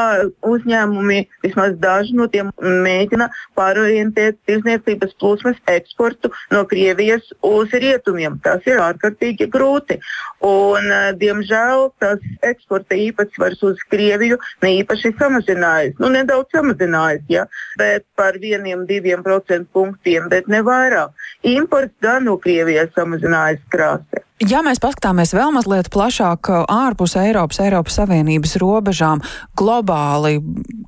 uzņēmumi, 0.48 1.20
vismaz 1.44 1.76
daži 1.82 2.16
no 2.18 2.28
tiem, 2.32 2.50
mēģina 2.58 3.28
pārorientēt 3.58 4.38
tirzniecības 4.48 5.14
plūsmas 5.20 5.60
eksportu 5.70 6.32
no 6.54 6.64
Krievijas 6.68 7.28
uz 7.44 7.72
rietumiem. 7.72 8.38
Tas 8.44 8.64
ir 8.68 8.80
ārkārtīgi 8.82 9.48
grūti. 9.52 9.98
Un, 10.44 10.90
eh, 10.92 11.12
diemžēl 11.18 11.90
tas 12.00 12.22
eksporta 12.46 12.96
īpatsvars 12.96 13.62
uz 13.62 13.82
Krieviju 13.90 14.38
ne 14.62 14.74
īpaši 14.82 15.14
samazinājas. 15.18 15.98
Nu, 15.98 16.10
nedaudz 16.12 16.50
samazinājas, 16.54 17.24
ja, 17.28 17.46
bet 17.78 18.06
par 18.16 18.38
vieniem, 18.38 18.86
diviem 18.86 19.22
procentu 19.22 19.68
punktiem, 19.72 20.28
bet 20.28 20.48
ne 20.48 20.62
vairāk. 20.62 21.14
Imports 21.42 21.94
gan 22.02 22.24
no 22.24 22.37
Krievijas 22.42 22.90
samazinājas 22.96 23.60
krāsē. 23.72 24.24
Ja 24.48 24.62
mēs 24.62 24.78
paskatāmies 24.78 25.34
vēl 25.34 25.50
mazliet 25.54 25.90
plašāk 25.90 26.50
uh, 26.52 26.64
ārpus 26.70 27.16
Eiropas, 27.18 27.58
Eiropas 27.64 27.98
Savienības 27.98 28.56
robežām, 28.62 29.22
globāli 29.58 30.38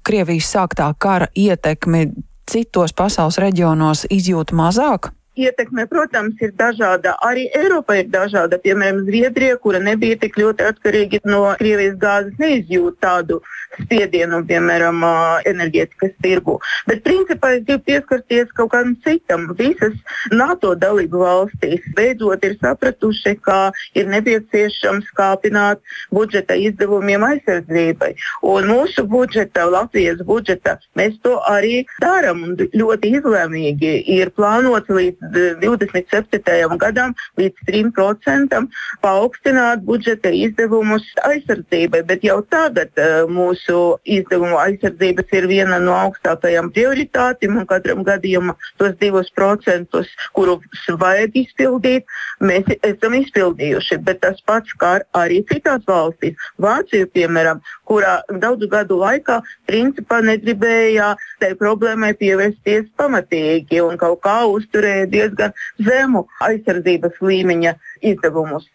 Krievijas 0.06 0.52
sāktā 0.54 0.92
kara 0.98 1.26
ietekmi 1.34 2.06
citos 2.50 2.94
pasaules 2.94 3.40
reģionos 3.42 4.06
izjūt 4.10 4.54
mazāk? 4.56 5.10
Ietekme, 5.46 5.86
protams, 5.90 6.36
ir 6.44 6.52
dažāda. 6.58 7.16
Arī 7.26 7.48
Eiropa 7.56 7.96
ir 8.00 8.10
dažāda. 8.12 8.58
Piemēram, 8.62 9.04
Zviedrija, 9.08 9.56
kura 9.62 9.80
nebija 9.82 10.18
tik 10.20 10.38
ļoti 10.40 10.66
atkarīga 10.72 11.22
no 11.28 11.42
Krievijas 11.60 11.96
gāzes, 12.00 12.36
neizjūt 12.42 13.00
tādu 13.04 13.40
spiedienu, 13.78 14.40
piemēram, 14.48 15.04
enerģētikas 15.48 16.16
tirgu. 16.24 16.58
Bet, 16.88 17.02
principā, 17.06 17.54
es 17.56 17.64
gribu 17.68 17.84
pieskarties 17.86 18.50
kaut 18.56 18.72
kādam 18.74 18.96
citam. 19.04 19.46
Visas 19.58 19.94
NATO 20.34 20.74
dalību 20.78 21.22
valstīs 21.22 21.86
beidzot 21.96 22.44
ir 22.46 22.56
sapratuši, 22.60 23.36
ka 23.44 23.58
ir 23.98 24.10
nepieciešams 24.10 25.10
kāpināt 25.18 25.82
budžeta 26.14 26.56
izdevumiem 26.58 27.24
aizsardzībai. 27.30 28.12
Un 28.50 28.70
mūsu 28.70 29.06
budžeta, 29.10 29.66
Latvijas 29.70 30.22
budžeta, 30.26 30.78
mēs 30.98 31.18
to 31.24 31.36
arī 31.48 31.84
darām 32.02 32.44
un 32.46 32.56
ļoti 32.58 33.14
izlēmīgi 33.20 33.94
ir 34.18 34.32
plānots 34.36 34.90
līdz 34.90 35.29
27. 35.34 36.78
gadam 36.80 37.14
līdz 37.40 37.66
3% 37.68 38.60
paaugstināt 39.04 39.84
budžeta 39.86 40.32
izdevumus 40.34 41.06
aizsardzībai, 41.26 42.02
bet 42.08 42.24
jau 42.26 42.40
tagad 42.52 42.92
uh, 42.98 43.24
mūsu 43.30 43.98
izdevumu 44.04 44.58
aizsardzības 44.60 45.36
ir 45.38 45.48
viena 45.50 45.80
no 45.82 45.96
augstākajām 45.98 46.70
prioritātēm 46.74 47.60
un 47.60 47.68
katram 47.70 48.04
gadījumam 48.06 48.58
tos 48.80 48.96
2%, 49.00 50.04
kurus 50.36 50.86
vajag 51.00 51.36
izpildīt, 51.44 52.06
mēs 52.40 52.68
esam 52.86 53.16
izpildījuši. 53.20 54.00
Bet 54.06 54.22
tas 54.24 54.40
pats 54.46 54.74
kā 54.80 54.98
arī 55.16 55.40
citās 55.50 55.84
valstīs. 55.88 56.38
Vācija, 56.60 57.08
piemēram, 57.14 57.60
kurā 57.88 58.20
daudzu 58.42 58.68
gadu 58.70 59.00
laikā 59.00 59.40
principā 59.68 60.20
negribēja 60.24 61.14
tai 61.42 61.52
problēmai 61.58 62.12
pievērsties 62.20 62.90
pamatīgi 63.00 63.82
un 63.84 63.98
kaut 64.00 64.22
kā 64.26 64.36
uzturēja 64.50 65.08
diezgan 65.20 65.56
zemu 65.86 66.26
aizsardzības 66.48 67.22
līmeņa 67.22 67.76
izdevumus. 68.12 68.66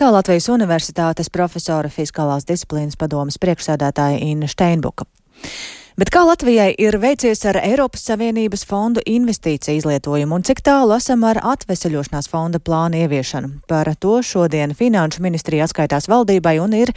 Tā 0.00 0.08
Latvijas 0.08 0.46
Universitātes 0.48 1.28
profesora 1.28 1.90
fiskālās 1.92 2.46
disciplīnas 2.48 2.96
padomas 2.96 3.36
priekšsēdētāja 3.42 4.22
Inna 4.30 4.48
Steinbuka. 4.48 5.04
Bet 6.00 6.08
kā 6.08 6.22
Latvijai 6.24 6.70
ir 6.80 6.96
veicies 6.96 7.42
ar 7.44 7.58
Eiropas 7.60 8.06
Savienības 8.08 8.62
fondu 8.64 9.02
investīciju 9.04 9.82
izlietojumu 9.82 10.38
un 10.38 10.44
cik 10.48 10.62
tālu 10.64 10.94
esam 10.96 11.26
ar 11.28 11.36
atveseļošanās 11.44 12.30
fonda 12.32 12.56
plānu 12.56 13.02
ieviešanu? 13.02 13.50
Par 13.68 13.90
to 14.00 14.14
šodien 14.24 14.72
Finanšu 14.78 15.20
ministrija 15.20 15.66
atskaitās 15.68 16.08
valdībai 16.08 16.54
un 16.64 16.72
ir 16.78 16.94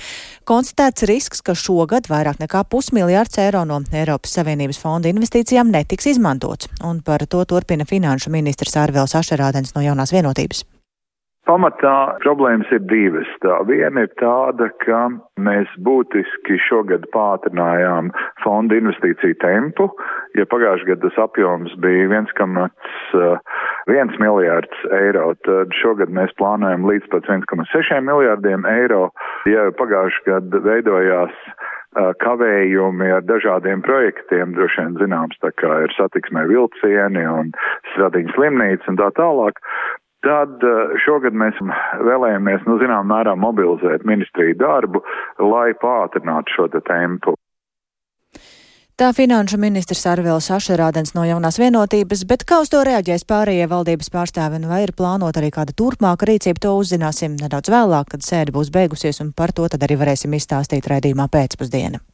konstatēts 0.47 1.03
risks, 1.09 1.43
ka 1.43 1.51
šogad 1.51 2.07
vairāk 2.07 2.39
nekā 2.45 2.63
pusmiljārds 2.71 3.41
eiro 3.43 3.65
no 3.67 3.81
Eiropas 3.91 4.37
Savienības 4.39 4.79
fonda 4.79 5.11
investīcijām 5.11 5.73
netiks 5.73 6.07
izmantots. 6.13 6.71
Un 6.79 7.03
par 7.03 7.27
to 7.27 7.43
turpina 7.43 7.83
Finanšu 7.83 8.31
ministrs 8.31 8.79
Ārvēls 8.79 9.17
Ašerādens 9.19 9.75
no 9.75 9.83
jaunās 9.83 10.15
vienotības. 10.15 10.63
Pamatā 11.43 12.15
problēmas 12.23 12.69
ir 12.71 12.79
divas. 12.87 13.27
Tā 13.43 13.57
viena 13.67 14.05
ir 14.05 14.11
tāda, 14.15 14.69
ka 14.79 14.99
mēs 15.43 15.67
būtiski 15.83 16.55
šogad 16.69 17.03
pātrinājām 17.11 18.13
fonda 18.45 18.77
investīciju 18.79 19.35
tempu. 19.43 19.89
Ja 20.39 20.47
pagājušajā 20.47 20.93
gadā 20.93 21.09
tas 21.09 21.19
apjoms 21.25 21.75
bija 21.83 22.07
1,1 22.15 24.15
miljārds 24.23 24.87
eiro, 25.01 25.33
tad 25.43 25.75
šogad 25.81 26.15
mēs 26.15 26.31
plānojam 26.39 26.87
līdz 26.87 27.11
pat 27.11 27.27
1,6 27.27 27.99
miljārdiem 28.07 28.63
eiro. 28.77 29.09
Ja 29.51 29.67
pagājušajā 29.75 30.47
gadā 30.47 30.63
veidojās 30.69 31.35
kavējumi 31.93 33.11
ar 33.13 33.25
dažādiem 33.27 33.83
projektiem, 33.85 34.53
droši 34.55 34.81
vien 34.81 34.95
zināms, 35.01 35.37
tā 35.43 35.51
kā 35.59 35.83
ir 35.85 35.93
satiksmē 35.97 36.45
vilcieni 36.49 37.25
un 37.29 37.51
stradiņas 37.93 38.37
slimnīca 38.37 38.89
un 38.89 38.99
tā 39.01 39.09
tālāk. 39.19 39.59
Tad 40.23 40.63
eh, 40.63 40.97
šogad 41.03 41.35
mēs 41.35 41.57
vēlējāmies, 42.07 42.67
nu, 42.69 42.77
zinām, 42.81 43.09
mērā 43.11 43.35
mobilizēt 43.39 44.05
ministriju 44.07 44.55
darbu, 44.61 45.03
lai 45.43 45.71
pātrinātu 45.81 46.55
šo 46.55 46.69
te 46.71 46.83
tempu. 46.87 47.35
Tā 48.93 49.07
finanšu 49.17 49.57
ministrs 49.57 50.03
Arvils 50.05 50.51
Ašerādens 50.53 51.15
no 51.15 51.23
jaunās 51.25 51.57
vienotības, 51.57 52.21
bet 52.29 52.45
kā 52.45 52.59
uz 52.61 52.69
to 52.69 52.83
reaģēs 52.85 53.25
pārējie 53.25 53.65
valdības 53.71 54.13
pārstāvi 54.13 54.61
un 54.61 54.69
vai 54.69 54.83
ir 54.85 54.93
plānota 54.93 55.41
arī 55.41 55.49
kāda 55.55 55.73
turpmāka 55.73 56.29
rīcība, 56.29 56.61
to 56.61 56.75
uzzināsim 56.77 57.33
nedaudz 57.41 57.73
vēlāk, 57.73 58.13
kad 58.13 58.23
sēde 58.23 58.53
būs 58.53 58.69
beigusies 58.71 59.19
un 59.25 59.33
par 59.33 59.51
to 59.51 59.65
tad 59.65 59.83
arī 59.83 59.97
varēsim 59.97 60.37
izstāstīt 60.37 60.87
raidījumā 60.93 61.25
pēcpusdiena. 61.25 62.05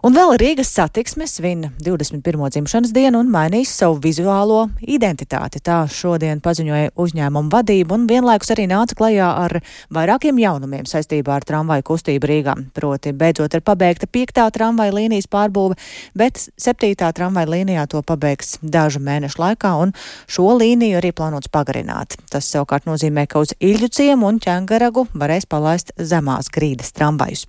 Un 0.00 0.14
vēl 0.16 0.30
Rīgas 0.40 0.70
satiksme 0.72 1.26
svin 1.28 1.66
21. 1.84 2.22
dzimšanas 2.54 2.92
dienu 2.96 3.18
un 3.20 3.28
mainīs 3.28 3.68
savu 3.76 3.98
vizuālo 4.00 4.62
identitāti. 4.80 5.60
Tā 5.60 5.82
šodien 5.92 6.38
paziņoja 6.40 6.94
uzņēmuma 6.96 7.52
vadība 7.52 7.98
un 7.98 8.06
vienlaikus 8.08 8.48
arī 8.54 8.64
nāca 8.70 8.96
klajā 8.96 9.26
ar 9.42 9.54
vairākiem 9.92 10.40
jaunumiem 10.40 10.88
saistībā 10.88 11.34
ar 11.36 11.44
tramvaju 11.44 11.84
kustību 11.90 12.30
Rīgā. 12.30 12.54
Proti, 12.72 13.12
beidzot 13.12 13.58
ir 13.58 13.60
pabeigta 13.66 14.08
piektā 14.08 14.46
tramvaju 14.54 14.94
līnijas 15.02 15.28
pārbūve, 15.28 15.76
bet 16.16 16.46
septītā 16.56 17.12
tramvaju 17.20 17.52
līnijā 17.58 17.84
to 17.92 18.00
pabeigs 18.00 18.56
dažu 18.62 19.04
mēnešu 19.04 19.42
laikā 19.44 19.74
un 19.82 19.92
šo 20.24 20.56
līniju 20.62 20.96
arī 21.02 21.12
plānots 21.12 21.52
pagarināt. 21.52 22.16
Tas 22.32 22.48
savukārt 22.48 22.88
nozīmē, 22.88 23.26
ka 23.28 23.44
uz 23.44 23.52
Iļģu 23.60 23.92
ciemu 24.00 24.32
un 24.32 24.40
ķengaragu 24.40 25.10
varēs 25.12 25.44
palaist 25.44 25.92
zemās 26.00 26.48
grīdas 26.48 26.96
tramvajus. 26.96 27.44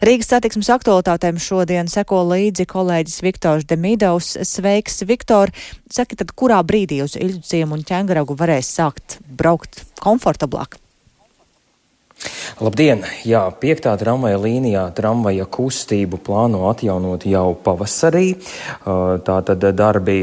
Rīgas 0.00 0.32
satiksmes 0.32 0.72
aktualitātēm 0.72 1.36
šodien 1.36 1.81
šodien 1.82 1.90
seko 1.90 2.20
līdzi 2.30 2.66
kolēģis 2.70 3.22
Viktors 3.24 3.66
Demidovs. 3.66 4.36
Sveiks, 4.46 5.02
Viktor! 5.02 5.50
Saki, 5.90 6.14
tad 6.14 6.30
kurā 6.30 6.62
brīdī 6.62 7.02
uz 7.02 7.16
Ilģuciem 7.18 7.74
un 7.74 7.82
ķengaragu 7.82 8.36
varēs 8.38 8.70
sākt 8.70 9.18
braukt 9.26 9.82
komfortablāk? 9.98 10.81
Labdien! 12.62 13.00
Jā, 13.26 13.40
piektā 13.58 13.94
tramvaja 13.98 14.38
līnijā 14.38 14.82
tramvaja 14.94 15.46
kustību 15.50 16.20
plāno 16.22 16.66
atjaunot 16.70 17.24
jau 17.26 17.56
pavasarī. 17.64 18.36
Tātad 19.26 19.64
darbi 19.74 20.18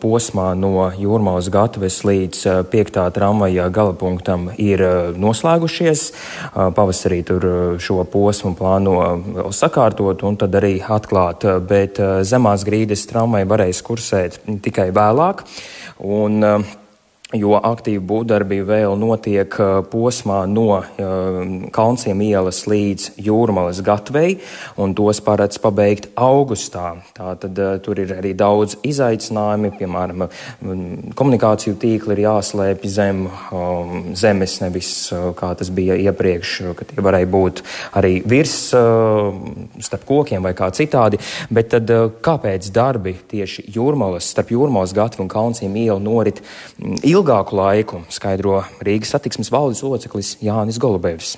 posmā 0.00 0.46
no 0.56 0.86
Jūrmālas 0.96 1.50
gatves 1.52 1.98
līdz 2.08 2.46
piektā 2.72 3.04
tramvaja 3.12 3.66
galapunktam 3.74 4.48
ir 4.56 4.84
noslēgušies. 5.20 6.06
Pavasarī 6.54 7.20
tur 7.28 7.48
šo 7.82 7.98
posmu 8.08 8.54
plāno 8.56 9.50
sakārtot 9.52 10.24
un 10.24 10.40
tad 10.40 10.56
arī 10.56 10.78
atklāt, 10.80 11.44
bet 11.68 12.00
zemās 12.24 12.64
grīdas 12.64 13.04
tramvaja 13.10 13.52
varēs 13.52 13.84
kursēt 13.84 14.40
tikai 14.64 14.88
vēlāk. 14.96 15.44
Un, 16.06 16.42
uh, 16.44 16.74
jo 17.34 17.56
aktīvi 17.58 17.98
būvdarbi 18.06 18.60
vēl 18.62 18.92
notiek 19.00 19.50
uh, 19.58 19.80
posmā 19.90 20.44
no 20.46 20.68
uh, 20.78 21.38
Kalnciem 21.74 22.20
ielas 22.22 22.60
līdz 22.70 23.16
Jūrmalas 23.26 23.80
gatvei, 23.82 24.36
un 24.78 24.94
tos 24.94 25.18
paredz 25.26 25.58
pabeigt 25.58 26.06
augustā. 26.14 26.92
Tātad 27.16 27.58
uh, 27.58 27.72
tur 27.82 27.98
ir 27.98 28.12
arī 28.14 28.30
daudz 28.38 28.76
izaicinājumi, 28.86 29.72
piemēram, 29.74 30.26
komunikāciju 31.18 31.74
tīkli 31.82 32.14
ir 32.14 32.22
jāslēpj 32.28 32.92
zem 32.94 33.24
um, 33.26 34.14
zemes, 34.14 34.60
nevis 34.62 34.92
kā 35.34 35.50
tas 35.58 35.72
bija 35.74 35.98
iepriekš, 36.06 36.54
ka 36.78 36.86
tie 36.86 37.02
varēja 37.02 37.30
būt 37.32 37.64
arī 37.98 38.20
virs 38.22 38.54
starp 38.70 40.06
kokiem 40.06 40.46
vai 40.46 40.54
kā 40.54 40.70
citādi. 40.74 41.18
Bet 41.50 41.72
tad 41.74 41.90
kāpēc 42.22 42.70
darbi 42.74 43.16
tieši 43.34 43.66
Jūrmalas, 43.74 44.30
starp 44.30 44.54
Jūrmalas 44.54 44.94
gatvi 44.94 45.24
un 45.26 45.32
Kalnciem 45.32 45.74
ielu 45.82 45.98
norit 46.06 46.44
ilgi? 47.02 47.15
Ilgāku 47.16 47.56
laiku, 47.56 48.02
skaidro 48.12 48.60
Rīgas 48.84 49.14
satiksmes 49.14 49.48
valdes 49.52 49.82
loceklis 49.86 50.36
Jānis 50.44 50.80
Golubevs. 50.82 51.36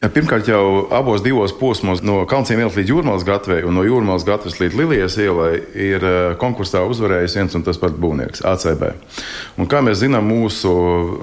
Pirmkārt, 0.00 0.46
jau 0.48 0.86
abos 0.96 1.20
divos 1.20 1.52
posmos, 1.52 2.00
no 2.00 2.22
Kalnciem 2.24 2.62
ielas 2.62 2.72
līdz 2.78 2.88
Jūrmālas 2.88 3.24
gatvei 3.28 3.66
un 3.68 3.74
no 3.76 3.82
Jūrmālas 3.84 4.22
gatves 4.24 4.54
līdz 4.56 4.78
Lilijas 4.78 5.18
ielai, 5.20 5.58
ir 5.76 6.00
eh, 6.00 6.20
konkursā 6.40 6.80
uzvarējis 6.88 7.34
viens 7.36 7.56
un 7.58 7.66
tas 7.66 7.76
pats 7.76 7.98
būvnieks, 8.00 8.40
ACB. 8.48 8.86
Un, 9.60 9.68
kā 9.68 9.82
mēs 9.84 9.98
zinām, 10.00 10.24
mūsu 10.32 10.72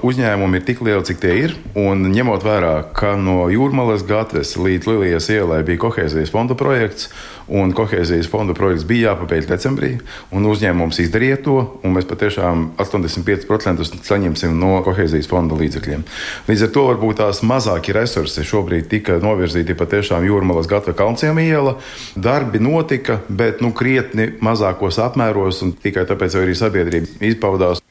uzņēmumi 0.06 0.60
ir 0.60 0.66
tik 0.68 0.84
lieli, 0.86 1.02
cik 1.08 1.18
tie 1.24 1.34
ir. 1.40 1.56
Un 1.74 2.06
ņemot 2.12 2.46
vērā, 2.46 2.70
ka 2.94 3.16
no 3.18 3.48
Jūrmālas 3.50 4.04
gatves 4.06 4.54
līdz 4.54 4.86
Lilijas 4.92 5.26
ielai 5.34 5.64
bija 5.66 5.82
kohēzijas 5.88 6.30
fonda 6.30 6.54
projekts, 6.54 7.10
un 7.50 7.74
kohēzijas 7.74 8.30
fonda 8.30 8.54
projekts 8.54 8.86
bija 8.86 9.10
jāpabeidz 9.16 9.50
decembrī, 9.50 9.96
un 10.30 10.46
uzņēmums 10.46 11.02
izdarīja 11.02 11.40
to, 11.42 11.58
un 11.82 11.96
mēs 11.98 12.06
patiešām 12.06 12.68
85% 12.78 13.90
saņemsim 14.06 14.54
no 14.62 14.76
kohēzijas 14.86 15.26
fonda 15.26 15.58
līdzekļiem. 15.58 16.06
Līdz 16.46 16.66
ar 16.68 16.74
to 16.78 16.88
varbūt 16.92 17.22
tās 17.24 17.42
mazākie 17.42 17.98
resursi 17.98 18.46
šobrīd 18.46 18.67
šobrīd 18.68 18.88
tika 18.88 19.16
novirzīti 19.22 19.76
patiešām 19.76 20.26
Jūrmalas 20.28 20.68
gata 20.68 20.92
Kalnciem 20.92 21.38
iela. 21.40 21.78
Darbi 22.16 22.60
notika, 22.60 23.20
bet 23.28 23.62
nu, 23.64 23.72
krietni 23.72 24.34
mazākos 24.40 24.98
apmēros, 25.00 25.62
un 25.64 25.72
tikai 25.72 26.04
tāpēc 26.04 26.36
arī 26.36 26.54
sabiedrība 26.54 27.24
izpaudās. 27.24 27.87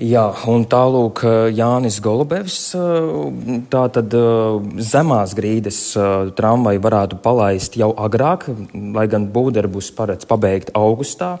Jā, 0.00 0.22
un 0.48 0.62
tālūk 0.64 1.20
Jānis 1.52 1.98
Golubevs, 2.00 2.70
tā 3.68 3.80
tad 3.92 4.14
zemās 4.80 5.34
grīdas 5.36 5.80
tramvai 6.38 6.78
varētu 6.80 7.18
palaist 7.20 7.76
jau 7.76 7.90
agrāk, 7.92 8.46
lai 8.96 9.04
gan 9.12 9.26
būvdarbus 9.34 9.90
paredz 9.98 10.24
pabeigt 10.30 10.70
augustā, 10.78 11.34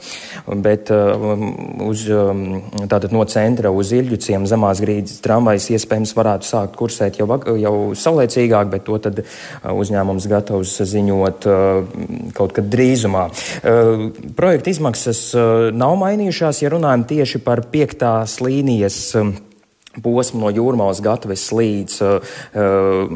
bet 0.44 0.92
uz, 0.92 2.02
tātad 2.92 3.14
no 3.16 3.24
centra 3.32 3.72
uz 3.72 3.94
Ilģuciem 3.96 4.44
zemās 4.50 4.84
grīdas 4.84 5.22
tramvais 5.24 5.70
iespējams 5.72 6.12
varētu 6.18 6.50
sākt 6.50 6.76
kursēt 6.76 7.22
jau, 7.22 7.30
jau 7.56 7.74
saulēcīgāk, 7.96 8.68
bet 8.76 8.84
to 8.90 9.00
tad 9.00 9.22
uzņēmums 9.72 10.28
gatavs 10.28 10.76
ziņot 10.92 11.48
kaut 12.36 12.56
kad 12.60 12.68
drīzumā. 12.76 13.24
Projekta 14.36 14.76
izmaksas 14.76 15.24
nav 15.72 15.96
mainījušās, 16.04 16.60
ja 16.60 16.76
runājam 16.76 17.08
tieši 17.16 17.40
par 17.48 17.64
piektās 17.72 18.36
līnijas 18.36 18.49
līnijas 18.50 18.98
um, 19.20 19.32
posmu 19.98 20.44
no 20.44 20.50
jūrmālas 20.54 21.00
gatavas 21.02 21.48
līdz, 21.54 21.96
uh, 22.06 22.34
uh, 22.54 23.14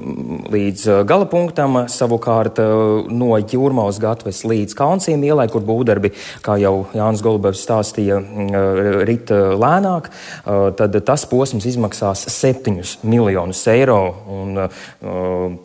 līdz 0.50 0.86
uh, 0.90 1.00
galapunktam, 1.06 1.84
savukārt 1.92 2.58
no 3.14 3.30
jūrmālas 3.38 4.00
gatavas 4.02 4.42
līdz 4.48 4.74
Kalnciem 4.78 5.22
ielai, 5.26 5.46
kur 5.52 5.62
būvdarbi, 5.66 6.10
kā 6.44 6.56
jau 6.62 6.74
Jānis 6.96 7.22
Golubevs 7.24 7.62
stāstīja, 7.64 8.18
rit 9.06 9.30
lēnāk, 9.30 10.10
tad 10.78 10.98
tas 11.06 11.26
posms 11.30 11.66
izmaksās 11.68 12.26
7 12.32 12.82
miljonus 13.06 13.62
eiro. 13.70 14.00
Un, 14.34 14.58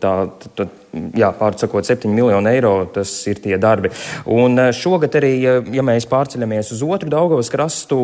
tā, 0.01 0.13
tad, 0.55 0.78
jā, 0.93 1.29
pārsakot, 1.35 1.85
7 1.87 2.11
miljonu 2.13 2.49
eiro. 2.51 2.73
Tas 2.93 3.11
ir 3.29 3.39
tie 3.43 3.57
darbi. 3.61 3.91
Un 4.29 4.57
eh, 4.59 4.71
šogad 4.75 5.15
arī, 5.19 5.33
ja 5.75 5.85
mēs 5.85 6.07
pārceļamies 6.09 6.73
uz 6.75 6.83
otru 6.85 7.11
Daugavas 7.11 7.51
krastu, 7.53 7.99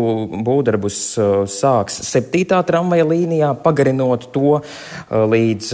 būvdarbus 0.45 0.99
eh, 1.17 1.33
sāks 1.51 2.01
7. 2.07 2.61
tramvaja 2.67 3.07
līnijā, 3.07 3.51
pagarinot 3.65 4.29
to 4.35 4.59
eh, 4.59 5.25
līdz 5.35 5.73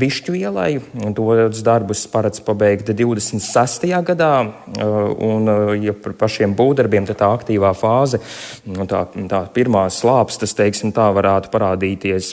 Višķu 0.00 0.36
ielai. 0.40 0.70
Tos 1.16 1.62
darbus 1.66 2.04
paredz 2.10 2.40
pabeigt 2.44 2.90
26. 2.96 3.88
gadā. 4.06 4.32
Un, 4.80 5.48
ja 5.82 5.94
par 5.96 6.14
pašiem 6.18 6.54
būvdarbiem, 6.56 7.06
tad 7.08 7.20
tā 7.20 7.30
aktīvā 7.34 7.72
fāze, 7.76 8.20
nu, 8.68 8.86
tā, 8.90 9.04
tā 9.30 9.42
pirmā 9.54 9.86
slāpstas, 9.92 10.54
teiksim, 10.56 10.94
tā 10.96 11.10
varētu 11.14 11.52
parādīties 11.52 12.32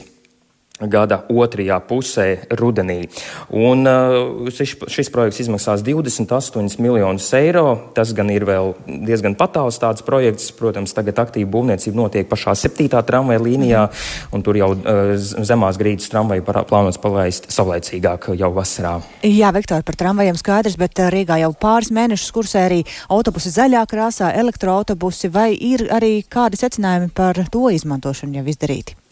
gada 0.79 1.23
otrajā 1.29 1.79
pusē, 1.87 2.27
rudenī. 2.59 3.07
Un, 3.49 3.81
uh, 3.87 4.49
šis, 4.53 4.75
šis 4.91 5.09
projekts 5.13 5.41
izmaksās 5.41 5.81
28 5.85 6.77
miljonus 6.83 7.29
eiro. 7.37 7.89
Tas 7.97 8.13
gan 8.17 8.29
ir 8.33 8.45
vēl 8.45 8.75
diezgan 8.85 9.37
patāls 9.39 9.79
tāds 9.81 10.05
projekts. 10.05 10.51
Protams, 10.57 10.93
tagad 10.93 11.17
aktīva 11.25 11.49
būvniecība 11.53 11.97
notiek 11.97 12.29
pašā 12.29 12.53
septītā 12.57 13.01
tramvaja 13.07 13.41
līnijā, 13.41 13.87
un 14.33 14.45
tur 14.45 14.59
jau 14.59 14.71
uh, 14.75 15.15
zemās 15.17 15.79
grīdas 15.81 16.11
tramvaju 16.13 16.45
plānots 16.45 17.01
palaist 17.01 17.49
savlaicīgāk 17.53 18.29
jau 18.37 18.51
vasarā. 18.53 18.97
Jā, 19.25 19.51
Viktor, 19.55 19.81
par 19.87 19.97
tramvajiem 19.97 20.37
skaidrs, 20.37 20.77
bet 20.77 21.01
uh, 21.01 21.09
Rīgā 21.13 21.39
jau 21.41 21.51
pāris 21.57 21.91
mēnešus 21.95 22.33
kursē 22.35 22.67
arī 22.67 22.83
autobusi 23.09 23.53
zaļā 23.55 23.81
krāsā, 23.89 24.29
elektroautobusi, 24.37 25.33
vai 25.33 25.49
ir 25.55 25.87
arī 25.93 26.21
kādi 26.29 26.59
secinājumi 26.61 27.11
par 27.17 27.41
to 27.51 27.67
izmantošanu 27.73 28.41
jau 28.41 28.47
izdarīti? 28.53 29.06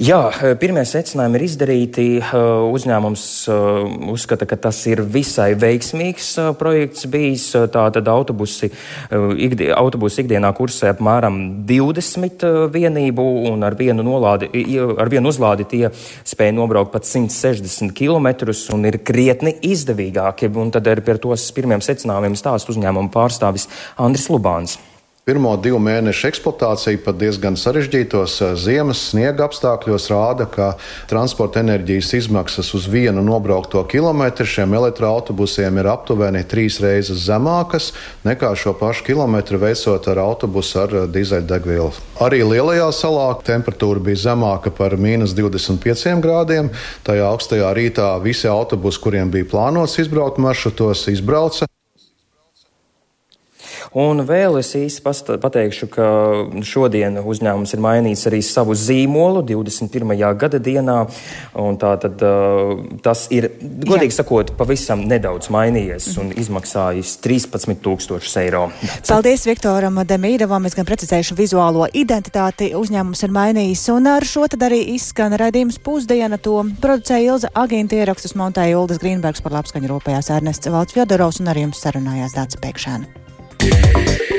Jā, 0.00 0.18
eh, 0.32 0.54
pirmie 0.58 0.82
secinājumi 0.88 1.38
ir 1.38 1.44
izdarīti. 1.46 2.04
Eh, 2.18 2.32
uzņēmums 2.74 3.24
eh, 3.48 4.08
uzskata, 4.10 4.46
ka 4.48 4.56
tas 4.56 4.80
ir 4.90 5.02
visai 5.04 5.52
veiksmīgs 5.54 6.56
projekts 6.58 7.06
bijis. 7.06 7.44
Tātad 7.72 8.08
autobusi, 8.08 8.70
ikdien, 9.12 9.72
autobusi 9.76 10.24
ikdienā 10.24 10.50
kursē 10.56 10.90
apmēram 10.92 11.64
20 11.68 12.44
vienību 12.72 13.26
un 13.52 13.62
ar 13.62 13.76
vienu, 13.78 14.02
nolādi, 14.06 14.50
ar 14.98 15.10
vienu 15.12 15.30
uzlādi 15.30 15.68
tie 15.68 15.90
spēja 15.92 16.56
nobraukt 16.56 16.92
pat 16.92 17.06
160 17.06 17.92
km 17.94 18.32
un 18.74 18.88
ir 18.88 18.98
krietni 19.04 19.54
izdevīgāki. 19.62 20.50
Un 20.56 20.72
tad 20.74 20.86
ir 20.90 21.04
par 21.06 21.20
tos 21.22 21.50
pirmiem 21.54 21.84
secinājumiem 21.84 22.38
stāst 22.38 22.72
uzņēmuma 22.72 23.12
pārstāvis 23.14 23.68
Andris 24.00 24.28
Lubāns. 24.32 24.80
Pirmo 25.22 25.52
divu 25.54 25.76
mēnešu 25.78 26.24
eksploatācija 26.32 26.98
pat 27.04 27.14
diezgan 27.20 27.54
sarežģītos 27.54 28.32
eh, 28.42 28.56
ziemas 28.58 28.98
sniega 29.12 29.44
apstākļos 29.46 30.08
rāda, 30.10 30.48
ka 30.50 30.72
transporta 31.06 31.60
enerģijas 31.62 32.08
izmaksas 32.18 32.72
uz 32.74 32.88
vienu 32.90 33.22
nobraukto 33.22 33.84
kilometru 33.86 34.48
šiem 34.50 34.74
elektroautobusiem 34.80 35.78
ir 35.78 35.92
aptuveni 35.92 36.42
trīs 36.50 36.80
reizes 36.82 37.22
zemākas 37.28 37.92
nekā 38.26 38.50
šo 38.58 38.74
pašu 38.80 39.06
kilometru 39.12 39.62
veicot 39.62 40.10
ar 40.10 40.24
autobusu 40.24 40.82
ar 40.82 40.98
eh, 41.04 41.08
dīzeļdegvielu. 41.14 41.92
Arī 42.26 42.42
lielajā 42.42 42.90
salā 42.90 43.28
temperatūra 43.46 44.02
bija 44.02 44.24
zemāka 44.24 44.74
par 44.74 44.98
mīnus 44.98 45.38
25 45.38 46.18
grādiem. 46.24 46.74
Tajā 47.06 47.30
augstajā 47.30 47.70
rītā 47.78 48.10
visi 48.26 48.50
autobusi, 48.50 48.98
kuriem 49.06 49.30
bija 49.30 49.46
plānots 49.54 50.00
izbraukt 50.02 50.42
maršrutos, 50.42 51.06
izbrauca. 51.14 51.70
Un 53.92 54.22
vēl 54.24 54.56
es 54.62 54.70
īsi 54.72 55.02
pateikšu, 55.04 55.88
ka 55.92 56.06
šodien 56.64 57.18
uzņēmums 57.20 57.74
ir 57.76 57.82
mainījis 57.84 58.24
arī 58.30 58.40
savu 58.44 58.72
zīmolu 58.78 59.42
21. 59.44 60.14
gada 60.40 60.60
dienā. 60.62 60.96
Tā 61.82 61.90
tad 62.00 62.24
tas 63.04 63.26
ir, 63.34 63.50
godīgi 63.60 64.14
Jā. 64.14 64.22
sakot, 64.22 64.54
pavisam 64.56 65.04
nedaudz 65.08 65.50
mainījies 65.52 66.08
un 66.22 66.32
izmaksājis 66.32 67.18
13,000 67.24 68.40
eiro. 68.40 68.64
Paldies 69.08 69.44
Viktoram 69.48 70.00
Demīravam. 70.08 70.64
Es 70.66 70.76
gan 70.78 70.88
precizēšu 70.88 71.36
vizuālo 71.36 71.84
identitāti. 71.92 72.72
Uzņēmums 72.78 73.26
ir 73.26 73.36
mainījis 73.36 73.86
un 73.92 74.08
ar 74.14 74.24
šo 74.24 74.48
tad 74.52 74.64
arī 74.70 74.80
izskan 74.96 75.36
raidījums 75.36 75.76
pusdiena. 75.84 76.40
To 76.40 76.62
producēja 76.80 77.36
Ilza 77.36 77.52
Agīnta 77.52 78.00
ierakstus 78.00 78.38
montēja 78.40 78.80
Uldas 78.80 79.02
Grīnbergs 79.04 79.44
par 79.44 79.58
labskaņu 79.60 79.92
rūpējās 79.92 80.32
Ernests 80.32 80.72
Valds 80.72 80.96
Fjodorovs 80.96 81.42
un 81.44 81.52
ar 81.52 81.60
jums 81.60 81.84
sarunājās 81.84 82.38
Dācis 82.38 82.62
Pēkšēna. 82.62 83.21
yeah. 83.64 84.31